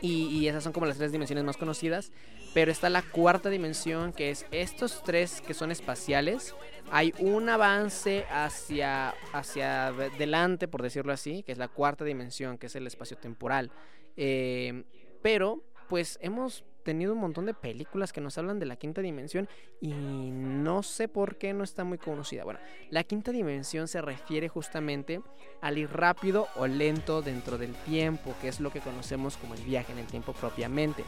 [0.00, 2.12] Y, esas son como las tres dimensiones más conocidas.
[2.54, 6.54] Pero está la cuarta dimensión, que es estos tres que son espaciales.
[6.90, 12.56] Hay un avance hacia, hacia de- delante, por decirlo así, que es la cuarta dimensión,
[12.56, 13.70] que es el espacio temporal.
[14.16, 14.84] Eh,
[15.22, 19.46] pero, pues hemos tenido un montón de películas que nos hablan de la quinta dimensión
[19.80, 22.44] y no sé por qué no está muy conocida.
[22.44, 25.20] Bueno, la quinta dimensión se refiere justamente
[25.60, 29.62] al ir rápido o lento dentro del tiempo, que es lo que conocemos como el
[29.64, 31.04] viaje en el tiempo propiamente.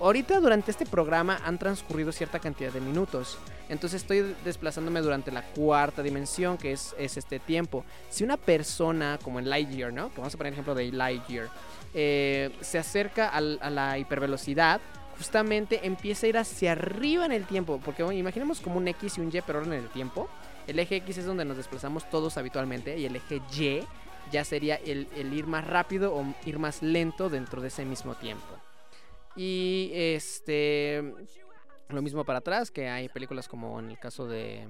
[0.00, 3.38] Ahorita durante este programa han transcurrido cierta cantidad de minutos,
[3.68, 7.84] entonces estoy desplazándome durante la cuarta dimensión, que es, es este tiempo.
[8.10, 10.10] Si una persona, como en Lightyear, ¿no?
[10.10, 11.48] Que vamos a poner el ejemplo de Lightyear,
[11.94, 14.80] eh, se acerca a la hipervelocidad,
[15.16, 19.20] justamente empieza a ir hacia arriba en el tiempo, porque imaginemos como un X y
[19.20, 20.28] un Y, pero en el tiempo.
[20.66, 23.82] El eje X es donde nos desplazamos todos habitualmente y el eje Y
[24.32, 28.14] ya sería el, el ir más rápido o ir más lento dentro de ese mismo
[28.14, 28.58] tiempo.
[29.36, 31.14] Y este.
[31.88, 34.66] Lo mismo para atrás, que hay películas como en el caso de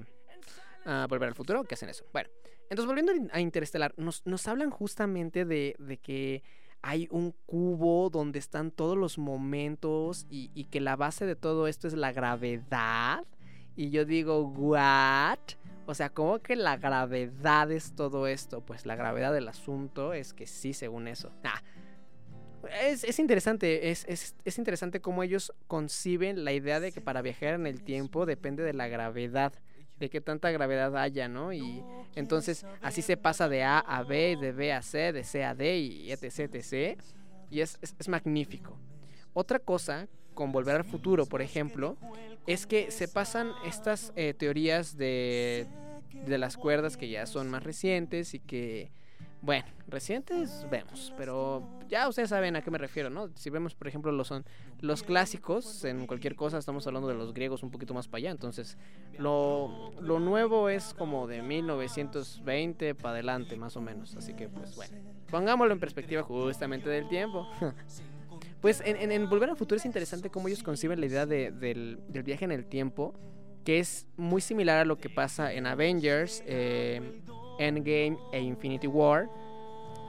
[0.84, 2.04] ah, Volver al Futuro, que hacen eso.
[2.12, 2.28] Bueno,
[2.68, 6.42] entonces volviendo a Interestelar, nos, nos hablan justamente de, de que
[6.86, 11.88] hay un cubo donde están todos los momentos y, que la base de todo esto
[11.88, 13.24] es la gravedad.
[13.74, 15.38] Y yo digo, ¿what?
[15.86, 18.60] O sea, ¿cómo que la gravedad es todo esto?
[18.60, 21.32] Pues la gravedad del asunto es que sí, según eso.
[21.42, 21.58] Nah,
[22.82, 27.22] es, es interesante, es, es- es interesante cómo ellos conciben la idea de que para
[27.22, 29.54] viajar en el tiempo depende de la gravedad,
[29.98, 31.52] de qué tanta gravedad haya, ¿no?
[31.52, 31.82] Y
[32.14, 35.54] entonces así se pasa de A a B, de B a C, de C a
[35.54, 36.98] D y etc, etc.
[37.50, 38.78] Y es, es- es magnífico.
[39.32, 41.96] Otra cosa, con Volver al Futuro, por ejemplo,
[42.46, 45.66] es que se pasan estas eh, teorías de,
[46.26, 48.90] de las cuerdas que ya son más recientes y que,
[49.44, 53.28] bueno, recientes vemos, pero ya ustedes saben a qué me refiero, ¿no?
[53.34, 54.32] Si vemos, por ejemplo, los,
[54.80, 58.30] los clásicos, en cualquier cosa estamos hablando de los griegos un poquito más para allá,
[58.30, 58.78] entonces
[59.18, 64.74] lo, lo nuevo es como de 1920 para adelante, más o menos, así que pues
[64.76, 64.96] bueno,
[65.30, 67.46] pongámoslo en perspectiva justamente del tiempo.
[68.60, 72.22] Pues en, Volver al Futuro es interesante cómo ellos conciben la idea de- del, del
[72.22, 73.12] viaje en el tiempo,
[73.62, 77.20] que es muy similar a lo que pasa en Avengers, eh,
[77.58, 79.28] Endgame e Infinity War,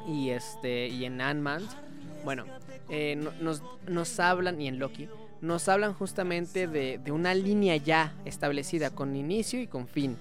[0.08, 1.68] y, este, y en Ant-Man,
[2.24, 2.46] Bueno,
[2.90, 5.08] eh, no- nos, nos hablan, y en Loki,
[5.42, 10.18] nos hablan justamente de, de una línea ya establecida con inicio y con fin.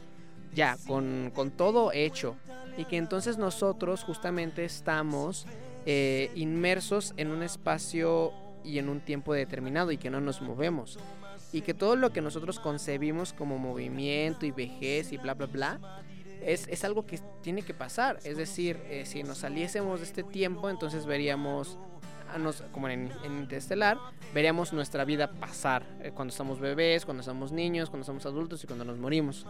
[0.54, 2.36] Ya, con, con todo hecho.
[2.76, 5.46] Y que entonces nosotros justamente estamos
[5.86, 8.32] eh, inmersos en un espacio
[8.64, 10.98] y en un tiempo determinado y que no nos movemos.
[11.52, 15.80] Y que todo lo que nosotros concebimos como movimiento y vejez y bla, bla, bla,
[16.46, 18.18] es, es algo que tiene que pasar.
[18.24, 21.78] Es decir, eh, si nos saliésemos de este tiempo, entonces veríamos,
[22.32, 23.98] a nos- como en, en Interestelar,
[24.32, 25.86] veríamos nuestra vida pasar.
[26.02, 29.46] eh, cuando estamos bebés, cuando somos niños, cuando somos adultos y cuando nos morimos.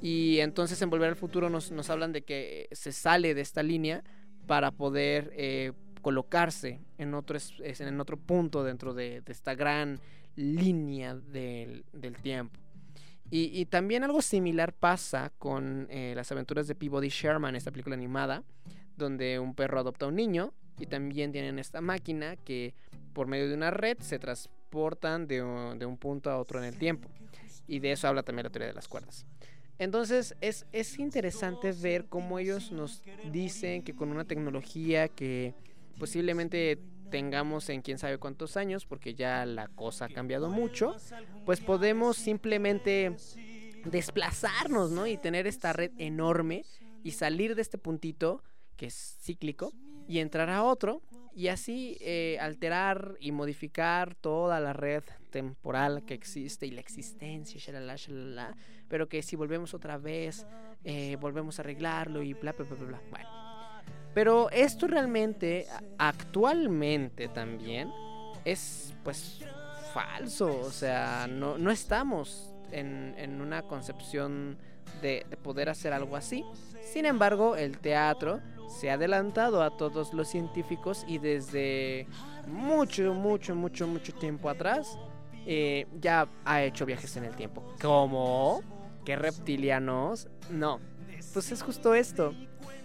[0.00, 3.62] Y entonces en Volver al Futuro nos, nos hablan de que se sale de esta
[3.62, 4.02] línea
[4.46, 9.98] para poder eh, colocarse en otro, en otro punto dentro de, de esta gran
[10.36, 12.60] línea del, del tiempo.
[13.30, 17.96] Y, y también algo similar pasa con eh, las aventuras de Peabody Sherman, esta película
[17.96, 18.44] animada,
[18.96, 22.74] donde un perro adopta a un niño y también tienen esta máquina que
[23.12, 26.66] por medio de una red se transportan de un, de un punto a otro en
[26.66, 27.08] el tiempo.
[27.66, 29.26] Y de eso habla también la teoría de las cuerdas.
[29.78, 35.54] Entonces es, es interesante ver cómo ellos nos dicen que con una tecnología que
[35.98, 36.78] posiblemente
[37.14, 40.96] tengamos en quién sabe cuántos años, porque ya la cosa ha cambiado mucho,
[41.46, 43.14] pues podemos simplemente
[43.84, 45.06] desplazarnos, ¿no?
[45.06, 46.64] Y tener esta red enorme
[47.04, 48.42] y salir de este puntito
[48.76, 49.72] que es cíclico
[50.08, 56.14] y entrar a otro y así eh, alterar y modificar toda la red temporal que
[56.14, 58.56] existe y la existencia, shalala, shalala,
[58.88, 60.48] pero que si volvemos otra vez,
[60.82, 63.02] eh, volvemos a arreglarlo y bla, bla, bla, bla, bla.
[63.08, 63.43] Bueno.
[64.14, 65.66] Pero esto realmente,
[65.98, 67.90] actualmente también,
[68.44, 69.40] es pues
[69.92, 70.60] falso.
[70.60, 74.56] O sea, no, no estamos en, en una concepción
[75.02, 76.44] de, de poder hacer algo así.
[76.80, 82.06] Sin embargo, el teatro se ha adelantado a todos los científicos y desde
[82.46, 84.98] mucho, mucho, mucho, mucho tiempo atrás
[85.46, 87.74] eh, ya ha hecho viajes en el tiempo.
[87.80, 88.62] ¿Cómo?
[89.04, 90.28] ¿Qué reptilianos?
[90.50, 90.80] No.
[91.32, 92.34] Pues es justo esto.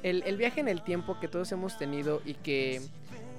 [0.04, 2.82] El, el viaje en el tiempo que todos hemos tenido y que,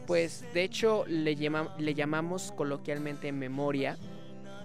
[0.07, 3.97] pues, de hecho le, le llamamos coloquialmente memoria.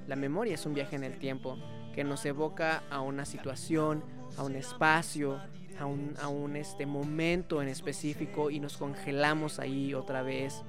[0.07, 1.57] La memoria es un viaje en el tiempo
[1.93, 4.03] que nos evoca a una situación,
[4.37, 5.39] a un espacio,
[5.79, 10.61] a un, a un este momento en específico y nos congelamos ahí otra vez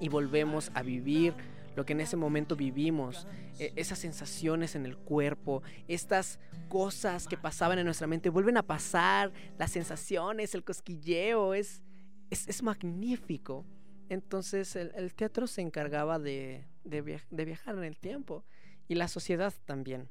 [0.00, 1.34] y volvemos a vivir
[1.76, 3.26] lo que en ese momento vivimos,
[3.58, 8.62] e- esas sensaciones en el cuerpo, estas cosas que pasaban en nuestra mente vuelven a
[8.62, 11.82] pasar, las sensaciones, el cosquilleo, es,
[12.30, 13.64] es, es magnífico.
[14.08, 18.44] Entonces el, el teatro se encargaba de, de via- de viajar en el tiempo
[18.88, 20.08] y la sociedad también.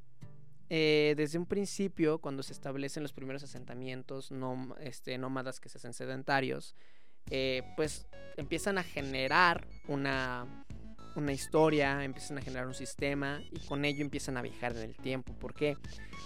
[0.69, 5.78] Eh, desde un principio, cuando se establecen los primeros asentamientos nom- este, nómadas que se
[5.78, 6.76] hacen sedentarios,
[7.30, 10.61] eh, pues empiezan a generar una,
[11.15, 14.95] una historia, empiezan a generar un sistema y con ello empiezan a viajar en el
[14.95, 15.34] tiempo.
[15.34, 15.78] ¿Por qué?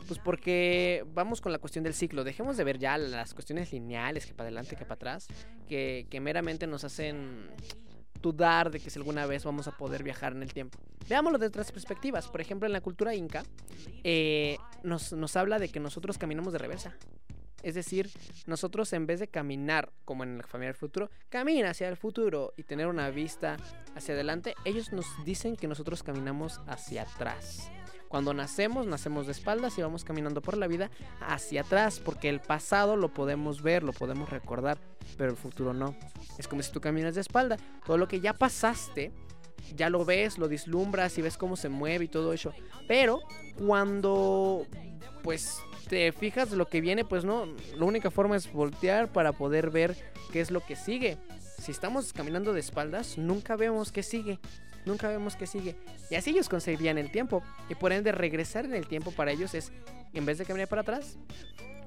[0.08, 2.24] Pues porque vamos con la cuestión del ciclo.
[2.24, 5.28] Dejemos de ver ya las cuestiones lineales, que para adelante, que para atrás,
[5.68, 7.50] que, que meramente nos hacen
[8.22, 10.80] dudar de que si alguna vez vamos a poder viajar en el tiempo.
[11.08, 12.28] Veámoslo de otras perspectivas.
[12.28, 13.44] Por ejemplo, en la cultura inca
[14.04, 16.96] eh, nos, nos habla de que nosotros caminamos de reversa.
[17.64, 18.10] Es decir,
[18.46, 22.54] nosotros en vez de caminar como en la familia del futuro, camina hacia el futuro
[22.58, 23.58] y tener una vista
[23.96, 27.72] hacia adelante, ellos nos dicen que nosotros caminamos hacia atrás.
[28.08, 30.92] Cuando nacemos, nacemos de espaldas y vamos caminando por la vida
[31.22, 34.78] hacia atrás, porque el pasado lo podemos ver, lo podemos recordar,
[35.18, 35.96] pero el futuro no.
[36.38, 37.58] Es como si tú caminas de espalda.
[37.86, 39.12] Todo lo que ya pasaste,
[39.76, 42.54] ya lo ves, lo vislumbras y ves cómo se mueve y todo eso.
[42.88, 43.22] Pero
[43.58, 44.66] cuando
[45.24, 45.58] pues
[45.88, 49.96] te fijas lo que viene, pues no, la única forma es voltear para poder ver
[50.32, 51.18] qué es lo que sigue.
[51.62, 54.40] Si estamos caminando de espaldas, nunca vemos qué sigue.
[54.86, 55.76] Nunca vemos qué sigue.
[56.10, 57.42] Y así ellos concebían el tiempo.
[57.70, 59.72] Y por ende, regresar en el tiempo para ellos es,
[60.14, 61.18] en vez de caminar para atrás,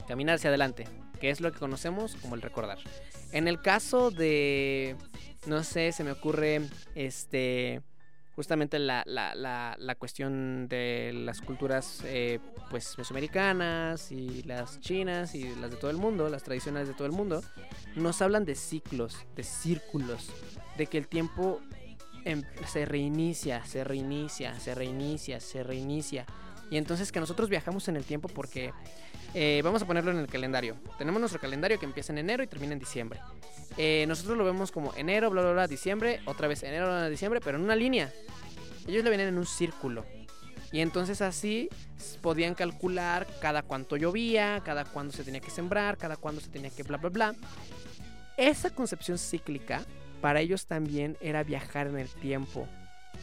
[0.08, 0.86] caminar hacia adelante.
[1.20, 2.78] Que es lo que conocemos como el recordar.
[3.30, 4.96] En el caso de,
[5.46, 6.62] no sé, se me ocurre,
[6.94, 7.82] este,
[8.38, 12.38] justamente la, la, la, la cuestión de las culturas, eh,
[12.70, 17.06] pues, mesoamericanas y las chinas y las de todo el mundo, las tradicionales de todo
[17.06, 17.42] el mundo,
[17.96, 20.30] nos hablan de ciclos, de círculos,
[20.76, 21.60] de que el tiempo
[22.24, 26.24] em- se reinicia, se reinicia, se reinicia, se reinicia.
[26.70, 28.72] Y entonces que nosotros viajamos en el tiempo porque
[29.34, 30.76] eh, vamos a ponerlo en el calendario.
[30.96, 33.18] Tenemos nuestro calendario que empieza en enero y termina en diciembre.
[33.78, 37.08] Eh, nosotros lo vemos como enero, bla, bla, bla, diciembre, otra vez enero, bla, bla,
[37.08, 38.12] diciembre, pero en una línea.
[38.86, 40.04] Ellos lo vienen en un círculo.
[40.72, 41.68] Y entonces así
[42.20, 46.70] podían calcular cada cuánto llovía, cada cuándo se tenía que sembrar, cada cuándo se tenía
[46.70, 47.34] que bla, bla, bla.
[48.36, 49.82] Esa concepción cíclica
[50.20, 52.68] para ellos también era viajar en el tiempo.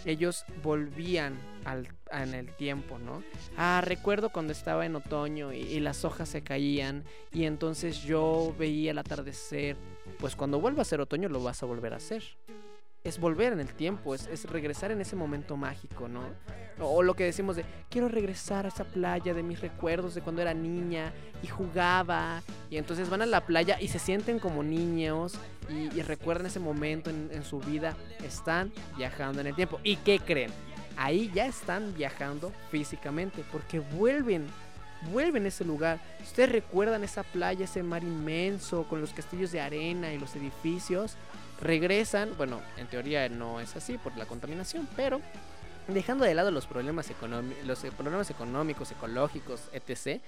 [0.04, 3.24] Ellos volvían al, en el tiempo, ¿no?
[3.58, 8.54] Ah, recuerdo cuando estaba en otoño y, y las hojas se caían y entonces yo
[8.58, 9.78] veía el atardecer.
[10.20, 12.24] Pues cuando vuelva a ser otoño lo vas a volver a hacer
[13.06, 16.24] es volver en el tiempo, es, es, regresar en ese momento mágico, ¿no?
[16.80, 20.42] O, lo que decimos de, quiero regresar a esa playa de mis recuerdos de cuando
[20.42, 22.42] era niña y jugaba.
[22.72, 25.36] Y entonces van a la playa y se sienten como niños
[25.70, 27.96] y, y recuerdan ese momento en, en, su vida.
[28.24, 29.80] Están viajando en el tiempo.
[29.84, 30.52] ¿Y qué creen?
[30.98, 34.48] Ahí ya están viajando físicamente porque vuelven.
[35.12, 36.00] Vuelven a ese lugar.
[36.24, 41.16] Ustedes recuerdan esa playa, ese mar inmenso con los castillos de arena y los edificios
[41.62, 45.22] regresan, bueno, en teoría no es así por la contaminación, pero
[45.88, 47.10] dejando de lado los problemas,
[47.66, 50.22] los problemas económicos, ecológicos, etc.,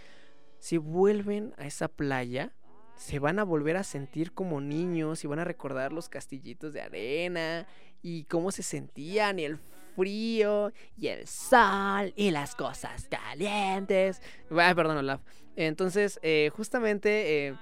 [0.60, 2.52] si vuelven a esa playa,
[2.96, 6.82] se van a volver a sentir como niños y van a recordar los castillitos de
[6.82, 7.68] arena
[8.02, 9.60] y cómo se sentían y el
[9.96, 14.22] frío y el sol y las cosas calientes.
[14.52, 15.22] Ah, perdón, Olaf.
[15.56, 17.56] Entonces, eh, justamente eh,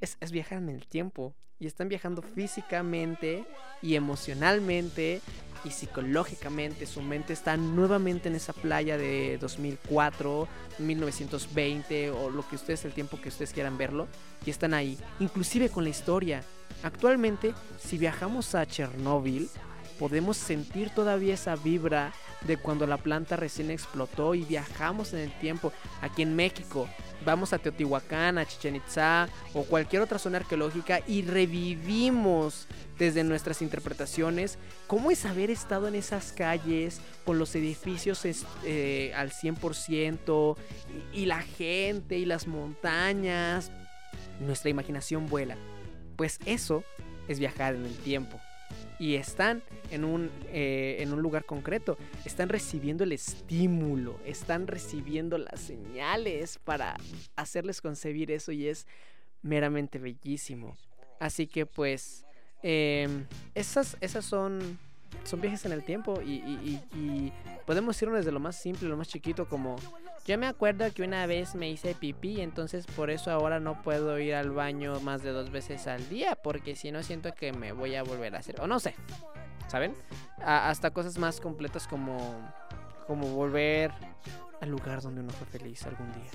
[0.00, 3.44] es, es viajar en el tiempo y están viajando físicamente
[3.82, 5.20] y emocionalmente
[5.62, 6.86] y psicológicamente.
[6.86, 10.48] Su mente está nuevamente en esa playa de 2004,
[10.78, 14.08] 1920 o lo que ustedes, el tiempo que ustedes quieran verlo.
[14.46, 16.42] Y están ahí, inclusive con la historia.
[16.82, 19.50] Actualmente, si viajamos a Chernóbil,
[19.98, 22.14] podemos sentir todavía esa vibra
[22.46, 25.72] de cuando la planta recién explotó y viajamos en el tiempo.
[26.00, 26.88] Aquí en México,
[27.24, 32.66] vamos a Teotihuacán, a Chichen Itza o cualquier otra zona arqueológica y revivimos
[32.98, 38.22] desde nuestras interpretaciones cómo es haber estado en esas calles con los edificios
[38.64, 40.56] eh, al 100%
[41.14, 43.70] y, y la gente y las montañas.
[44.40, 45.56] Nuestra imaginación vuela.
[46.16, 46.84] Pues eso
[47.28, 48.40] es viajar en el tiempo
[49.00, 51.96] y están en un, eh, en un lugar concreto,
[52.26, 56.98] están recibiendo el estímulo, están recibiendo las señales para
[57.34, 58.86] hacerles concebir eso y es
[59.40, 60.76] meramente bellísimo.
[61.18, 62.26] Así que pues
[62.62, 63.24] eh,
[63.54, 64.78] esas, esas son,
[65.24, 67.32] son viajes en el tiempo y, y,
[67.66, 69.76] podemos irnos desde lo más simple, lo más chiquito como
[70.26, 74.18] yo me acuerdo que una vez me hice pipí, entonces por eso ahora no puedo
[74.18, 77.72] ir al baño más de dos veces al día, porque si no siento que me
[77.72, 78.94] voy a volver a hacer, o no sé,
[79.66, 79.94] ¿saben?
[80.38, 82.18] Hasta cosas más completas como,
[83.06, 83.92] como volver
[84.60, 86.30] al lugar donde uno fue feliz algún día.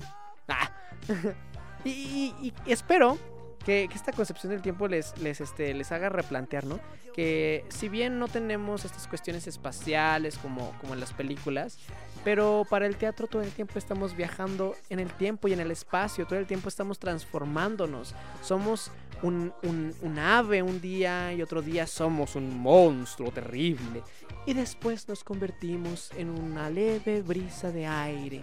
[0.48, 0.70] Ah.
[1.84, 3.18] y, espero
[3.66, 6.78] que, que, esta concepción del tiempo les, les, este, les haga replantear, ¿no?
[7.14, 11.78] Que si bien no tenemos estas cuestiones espaciales como, como en las películas,
[12.24, 15.72] pero para el teatro todo el tiempo estamos viajando en el tiempo y en el
[15.72, 18.14] espacio, todo el tiempo estamos transformándonos.
[18.40, 18.92] Somos
[19.22, 24.02] un, un, un, ave un día y otro día somos un monstruo terrible.
[24.46, 28.42] Y después nos convertimos en una leve brisa de aire.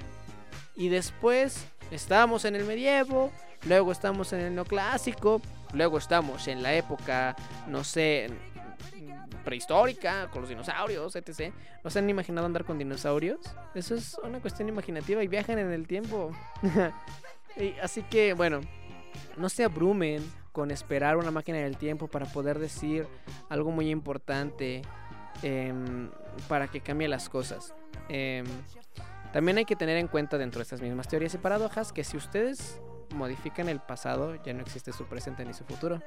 [0.75, 3.31] Y después estamos en el medievo,
[3.65, 5.41] luego estamos en el neoclásico,
[5.73, 7.35] luego estamos en la época,
[7.67, 8.29] no sé,
[9.43, 11.53] prehistórica, con los dinosaurios, etc.
[11.83, 13.39] ¿No se han imaginado andar con dinosaurios?
[13.75, 16.31] Eso es una cuestión imaginativa y viajan en el tiempo.
[17.81, 18.61] así que, bueno,
[19.37, 23.07] no se abrumen con esperar una máquina del tiempo para poder decir
[23.49, 24.83] algo muy importante
[25.41, 25.73] eh,
[26.47, 27.73] para que cambie las cosas.
[28.09, 28.43] Eh,
[29.33, 32.15] también hay que tener en cuenta dentro de estas mismas teorías y paradojas que si
[32.15, 32.79] ustedes
[33.09, 35.99] modifican el pasado, ya no existe su presente ni su futuro.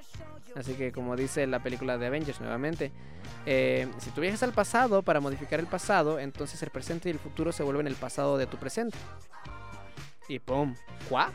[0.54, 2.92] Así que como dice la película de Avengers nuevamente,
[3.44, 7.18] eh, si tú viajas al pasado para modificar el pasado, entonces el presente y el
[7.18, 8.96] futuro se vuelven el pasado de tu presente.
[10.28, 10.74] Y ¡pum!
[11.08, 11.30] ¿Cuá?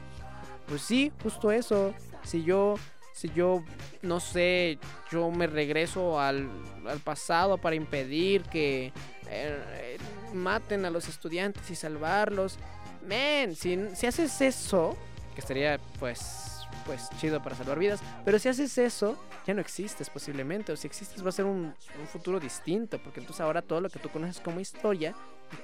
[0.68, 1.94] Pues sí, justo eso.
[2.24, 2.76] Si yo,
[3.14, 3.64] si yo,
[4.02, 4.80] no sé,
[5.12, 6.50] yo me regreso al,
[6.88, 8.94] al pasado para impedir que
[9.30, 9.98] eh,
[10.34, 12.58] maten a los estudiantes y salvarlos.
[13.06, 14.98] Men, si, si haces eso,
[15.34, 16.48] que estaría pues
[16.86, 20.88] pues chido para salvar vidas, pero si haces eso, ya no existes posiblemente, o si
[20.88, 24.10] existes va a ser un, un, futuro distinto, porque entonces ahora todo lo que tú
[24.10, 25.14] conoces como historia,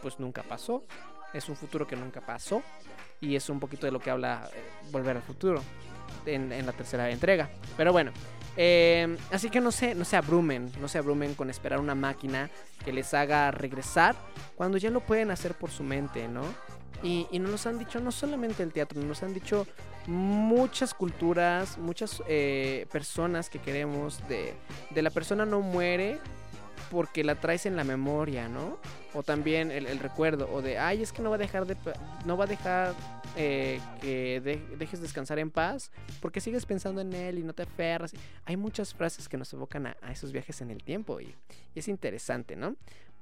[0.01, 0.84] pues nunca pasó,
[1.34, 2.61] es un futuro que nunca pasó,
[3.20, 5.63] y es un poquito de lo que habla eh, Volver al Futuro
[6.28, 8.11] en, la tercera entrega, pero bueno.
[8.59, 12.49] Eh, así que no se, no se abrumen, no se abrumen con esperar una máquina
[12.84, 14.15] que les haga regresar
[14.55, 16.41] cuando ya lo pueden hacer por su mente, ¿no?
[17.03, 19.67] Y, y, nos han dicho no solamente el teatro, nos han dicho
[20.07, 24.53] muchas culturas, muchas eh, personas que queremos de,
[24.89, 26.19] de, la persona no muere
[26.89, 28.79] porque la traes en la memoria, ¿no?
[29.17, 31.75] o también el, recuerdo, o de, ay, es que no va a dejar de,
[32.25, 32.93] no va a dejar
[33.35, 34.39] eh, que
[34.77, 38.13] dejes descansar en paz porque sigues pensando en él y no te aferras.
[38.45, 41.33] Hay muchas frases que nos evocan a, esos viajes en el tiempo y,
[41.73, 42.75] es interesante, ¿no?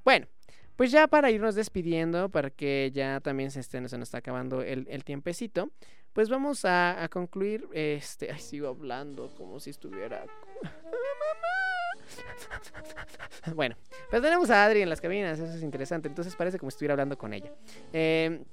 [0.03, 0.27] Bueno,
[0.75, 4.61] pues ya para irnos despidiendo, para que ya también se, esté, se nos está acabando
[4.61, 5.71] el, tiempecito,
[6.11, 7.69] pues vamos a, a, concluir.
[7.71, 10.25] Este, ay, sigo hablando como si estuviera.
[13.55, 13.75] bueno,
[14.09, 16.07] pues tenemos a Adri en las cabinas, eso es interesante.
[16.07, 17.51] Entonces parece como si estuviera hablando con ella.
[17.93, 18.43] Eh,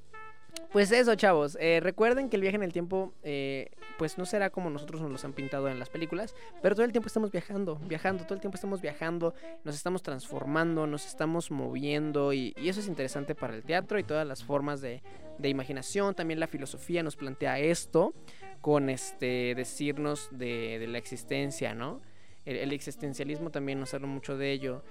[0.72, 1.58] pues eso, chavos.
[1.60, 5.10] Eh, recuerden que el viaje en el tiempo, eh, pues no será como nosotros nos
[5.10, 8.40] los han pintado en las películas, pero todo el tiempo estamos viajando, viajando, todo el
[8.40, 9.34] tiempo estamos viajando,
[9.64, 14.26] nos estamos transformando, nos estamos moviendo y, eso es interesante para el teatro y todas
[14.26, 15.02] las formas de,
[15.42, 16.14] imaginación.
[16.14, 18.14] También la filosofía nos plantea esto
[18.62, 22.00] con este decirnos de, la existencia, ¿no?
[22.44, 24.82] El, existencialismo también nos habla mucho de ello.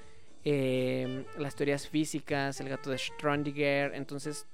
[0.43, 4.47] Eh, las teorías físicas, el gato de Schrödinger, entonces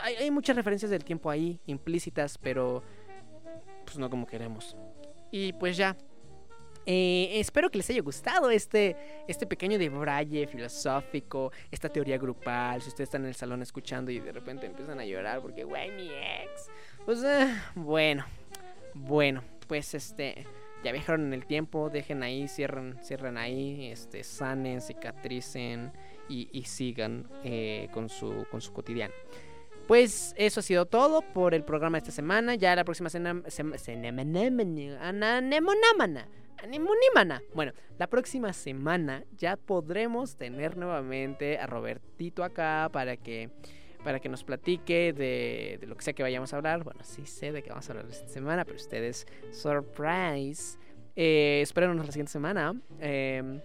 [0.00, 2.82] hay, muchas referencias del tiempo ahí, implícitas, pero
[3.84, 4.76] pues no como queremos.
[5.30, 5.96] Y pues ya.
[6.84, 8.96] Eh, espero que les haya gustado este,
[9.28, 12.82] este pequeño debraye filosófico, esta teoría grupal.
[12.82, 15.92] Si ustedes están en el salón escuchando y de repente empiezan a llorar porque, güey,
[15.92, 16.70] mi ex.
[17.04, 18.24] Pues eh, bueno,
[18.94, 20.44] bueno, pues este
[20.82, 25.92] ya viajaron en el tiempo, dejen ahí, cierren, cierren ahí, este, sanen, cicatricen
[26.28, 29.14] y, sigan eh, con, su, con su cotidiano.
[29.86, 32.54] Pues eso ha sido todo por el programa de esta semana.
[32.54, 33.42] Ya la próxima semana.
[37.54, 43.50] Bueno, la próxima semana ya podremos tener nuevamente a Robertito acá para que
[44.04, 46.84] para que nos platique de, lo que sea que vayamos a hablar.
[46.84, 50.78] Bueno, sí sé de qué vamos a hablar esta semana, pero ustedes, surprise.
[51.14, 52.74] Eh, la siguiente semana.
[53.00, 53.60] Eh,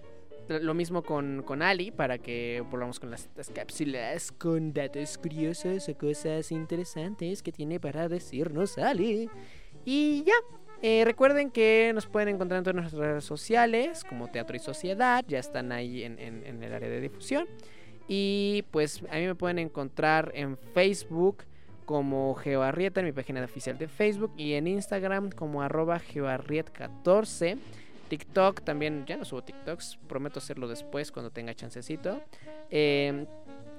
[0.50, 5.98] lo mismo con, con Ali, para que volvamos con las, cápsulas, con datos curiosos o
[5.98, 9.30] cosas interesantes que tiene para decirnos Ali.
[9.84, 10.34] Y ya,
[10.82, 15.24] eh, recuerden que nos pueden encontrar en todas nuestras redes sociales, como Teatro y Sociedad,
[15.28, 17.48] ya están ahí en, el área de difusión.
[18.08, 21.44] Y pues a mí me pueden encontrar en Facebook
[21.86, 27.58] como Geoarrieta, en mi página oficial de Facebook, y en Instagram como arroba geoarriet14.
[28.10, 32.22] TikTok también, ya no subo TikToks, prometo hacerlo después cuando tenga chancecito.
[32.70, 33.26] Eh,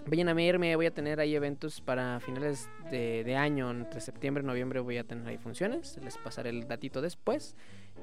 [0.06, 4.46] vayan a verme, voy a tener ahí eventos para finales de, año, entre septiembre y
[4.46, 7.56] noviembre voy a tener ahí funciones, les pasaré el datito después.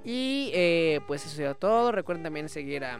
[0.03, 2.99] Y eh, pues eso sería todo, recuerden también seguir a,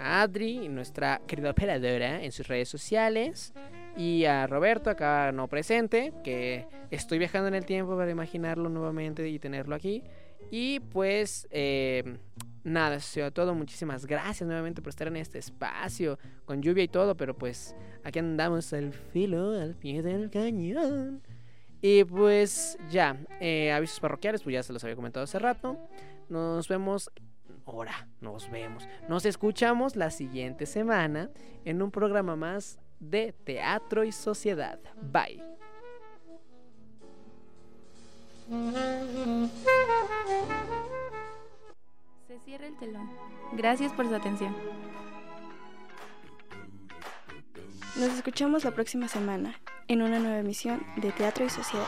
[0.00, 3.52] Adri, nuestra querida operadora, en sus redes sociales.
[3.96, 9.28] Y a Roberto, acá no presente, que estoy viajando en el tiempo para imaginarlo nuevamente
[9.28, 10.02] y tenerlo aquí.
[10.50, 11.46] Y pues...
[11.50, 12.18] Eh,
[12.64, 13.54] nada, eso todo.
[13.54, 17.74] Muchísimas gracias nuevamente por estar en este espacio, con lluvia y todo, pero pues
[18.04, 21.22] aquí andamos al filo, al pie del cañón.
[21.82, 25.78] Y pues ya, eh, avisos parroquiales, pues ya se los había comentado hace rato.
[26.28, 27.10] Nos vemos
[27.70, 28.88] ahora, nos vemos.
[29.08, 31.30] Nos escuchamos la siguiente semana
[31.64, 34.80] en un programa más de Teatro y Sociedad.
[35.00, 35.42] Bye.
[42.26, 43.08] Se cierra el telón.
[43.52, 44.54] Gracias por su atención.
[47.96, 49.54] Nos escuchamos la próxima semana
[49.88, 51.86] en una nueva emisión de Teatro y Sociedad.